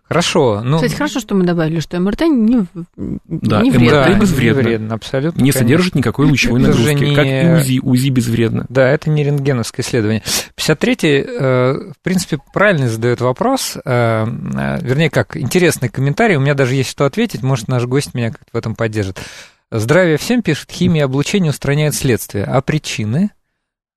[0.07, 0.61] Хорошо.
[0.63, 0.77] Ну...
[0.77, 2.65] Кстати, хорошо, что мы добавили, что МРТ не,
[2.95, 4.07] да, не вредно.
[4.07, 4.59] МРТ безвредно.
[4.59, 5.37] Не вредно, абсолютно.
[5.37, 5.61] Не конечно.
[5.61, 7.15] содержит никакой лучевой это нагрузки, не...
[7.15, 7.79] как и УЗИ.
[7.81, 8.65] УЗИ безвредно.
[8.69, 10.21] Да, это не рентгеновское исследование.
[10.57, 16.53] 53-й, э, в принципе, правильно задает вопрос, э, э, вернее, как, интересный комментарий, у меня
[16.53, 19.19] даже есть что ответить, может, наш гость меня как-то в этом поддержит.
[19.71, 22.45] Здравия всем, пишет, химия облучения устраняет следствие.
[22.45, 23.31] А причины?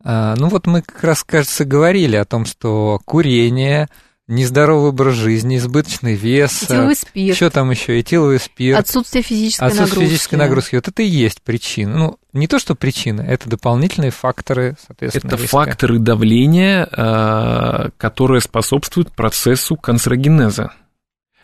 [0.05, 3.89] Ну вот мы как раз, кажется, говорили о том, что курение,
[4.29, 6.63] нездоровый образ жизни, избыточный вес.
[6.63, 7.37] Этиловый спирт.
[7.37, 8.01] Что там еще?
[8.01, 8.79] Этиловый спирт.
[8.79, 10.09] Отсутствие физической отсутствие нагрузки.
[10.11, 10.75] физической нагрузки.
[10.77, 11.97] Вот это и есть причина.
[11.97, 15.49] Ну, не то, что причина, это дополнительные факторы, соответственно, Это риска.
[15.49, 20.73] факторы давления, э, которые способствуют процессу канцерогенеза.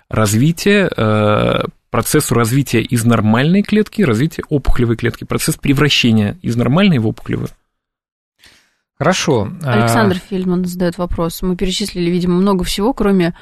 [0.09, 1.65] Развитие, э,
[1.95, 7.51] процессу развития из нормальной клетки, развития опухолевой клетки, процесс превращения из нормальной в опухолевую.
[8.99, 9.49] Хорошо.
[9.63, 10.29] Александр а...
[10.29, 11.41] Фельдман задает вопрос.
[11.43, 13.37] Мы перечислили, видимо, много всего, кроме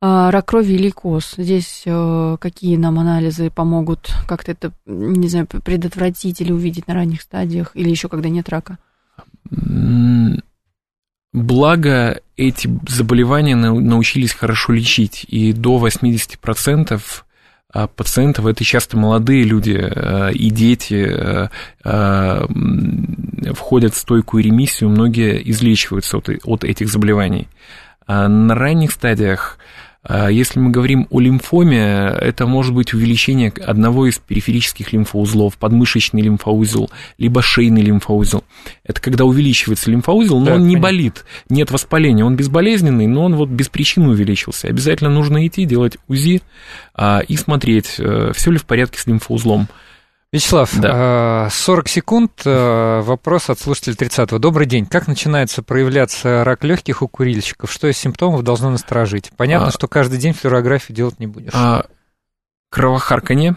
[0.00, 1.34] а, рак крови и лейкоз.
[1.38, 7.20] Здесь а, какие нам анализы помогут как-то это, не знаю, предотвратить или увидеть на ранних
[7.22, 8.78] стадиях, или еще когда нет рака?
[11.32, 17.27] Благо, эти заболевания научились хорошо лечить, и до 80% а
[17.72, 21.48] пациентов это часто молодые люди э, и дети э,
[21.84, 22.46] э,
[23.52, 27.48] входят в стойкую ремиссию, многие излечиваются от, этих заболеваний.
[28.06, 29.87] А на ранних стадиях а
[30.30, 36.90] если мы говорим о лимфоме, это может быть увеличение одного из периферических лимфоузлов, подмышечный лимфоузел,
[37.18, 38.44] либо шейный лимфоузел.
[38.84, 40.82] Это когда увеличивается лимфоузел, но так, он не понятно.
[40.82, 44.68] болит, нет воспаления, он безболезненный, но он вот без причины увеличился.
[44.68, 46.42] Обязательно нужно идти, делать УЗИ
[46.94, 49.68] а, и смотреть, э, все ли в порядке с лимфоузлом.
[50.30, 51.48] Вячеслав, да.
[51.50, 52.42] 40 а, секунд.
[52.44, 54.38] А, вопрос от слушателя 30-го.
[54.38, 54.84] Добрый день.
[54.84, 57.72] Как начинается проявляться рак легких у курильщиков?
[57.72, 59.30] Что из симптомов должно насторожить?
[59.38, 61.52] Понятно, а, что каждый день флюорографию делать не будешь.
[61.54, 61.86] А,
[62.68, 63.56] кровохарканье,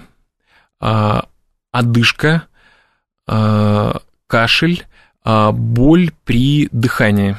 [0.79, 1.25] а,
[1.71, 2.43] одышка,
[3.27, 4.85] а, кашель,
[5.25, 7.35] а, боль при дыхании,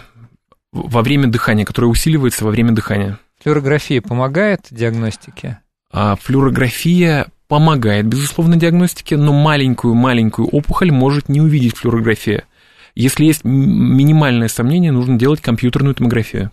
[0.73, 3.19] во время дыхания, которая усиливается во время дыхания.
[3.43, 5.61] Флюорография помогает диагностике?
[5.91, 12.45] А, флюорография помогает, безусловно, диагностике, но маленькую-маленькую опухоль может не увидеть флюорография.
[12.95, 16.51] Если есть минимальное сомнение, нужно делать компьютерную томографию.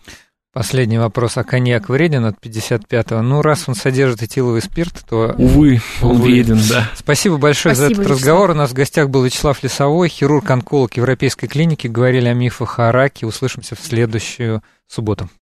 [0.52, 1.38] Последний вопрос.
[1.38, 3.22] А коньяк вреден от 55-го?
[3.22, 5.36] Ну, раз он содержит этиловый спирт, то...
[5.38, 6.24] Увы, он Увы.
[6.24, 6.89] вреден, да.
[6.97, 8.18] Спасибо большое Спасибо, за этот Вячеслав.
[8.18, 8.52] разговор.
[8.52, 11.88] У нас в гостях был Вячеслав Лесовой, хирург-онколог Европейской клиники.
[11.88, 13.26] Говорили о мифах о раке.
[13.26, 15.30] Услышимся в следующую субботу.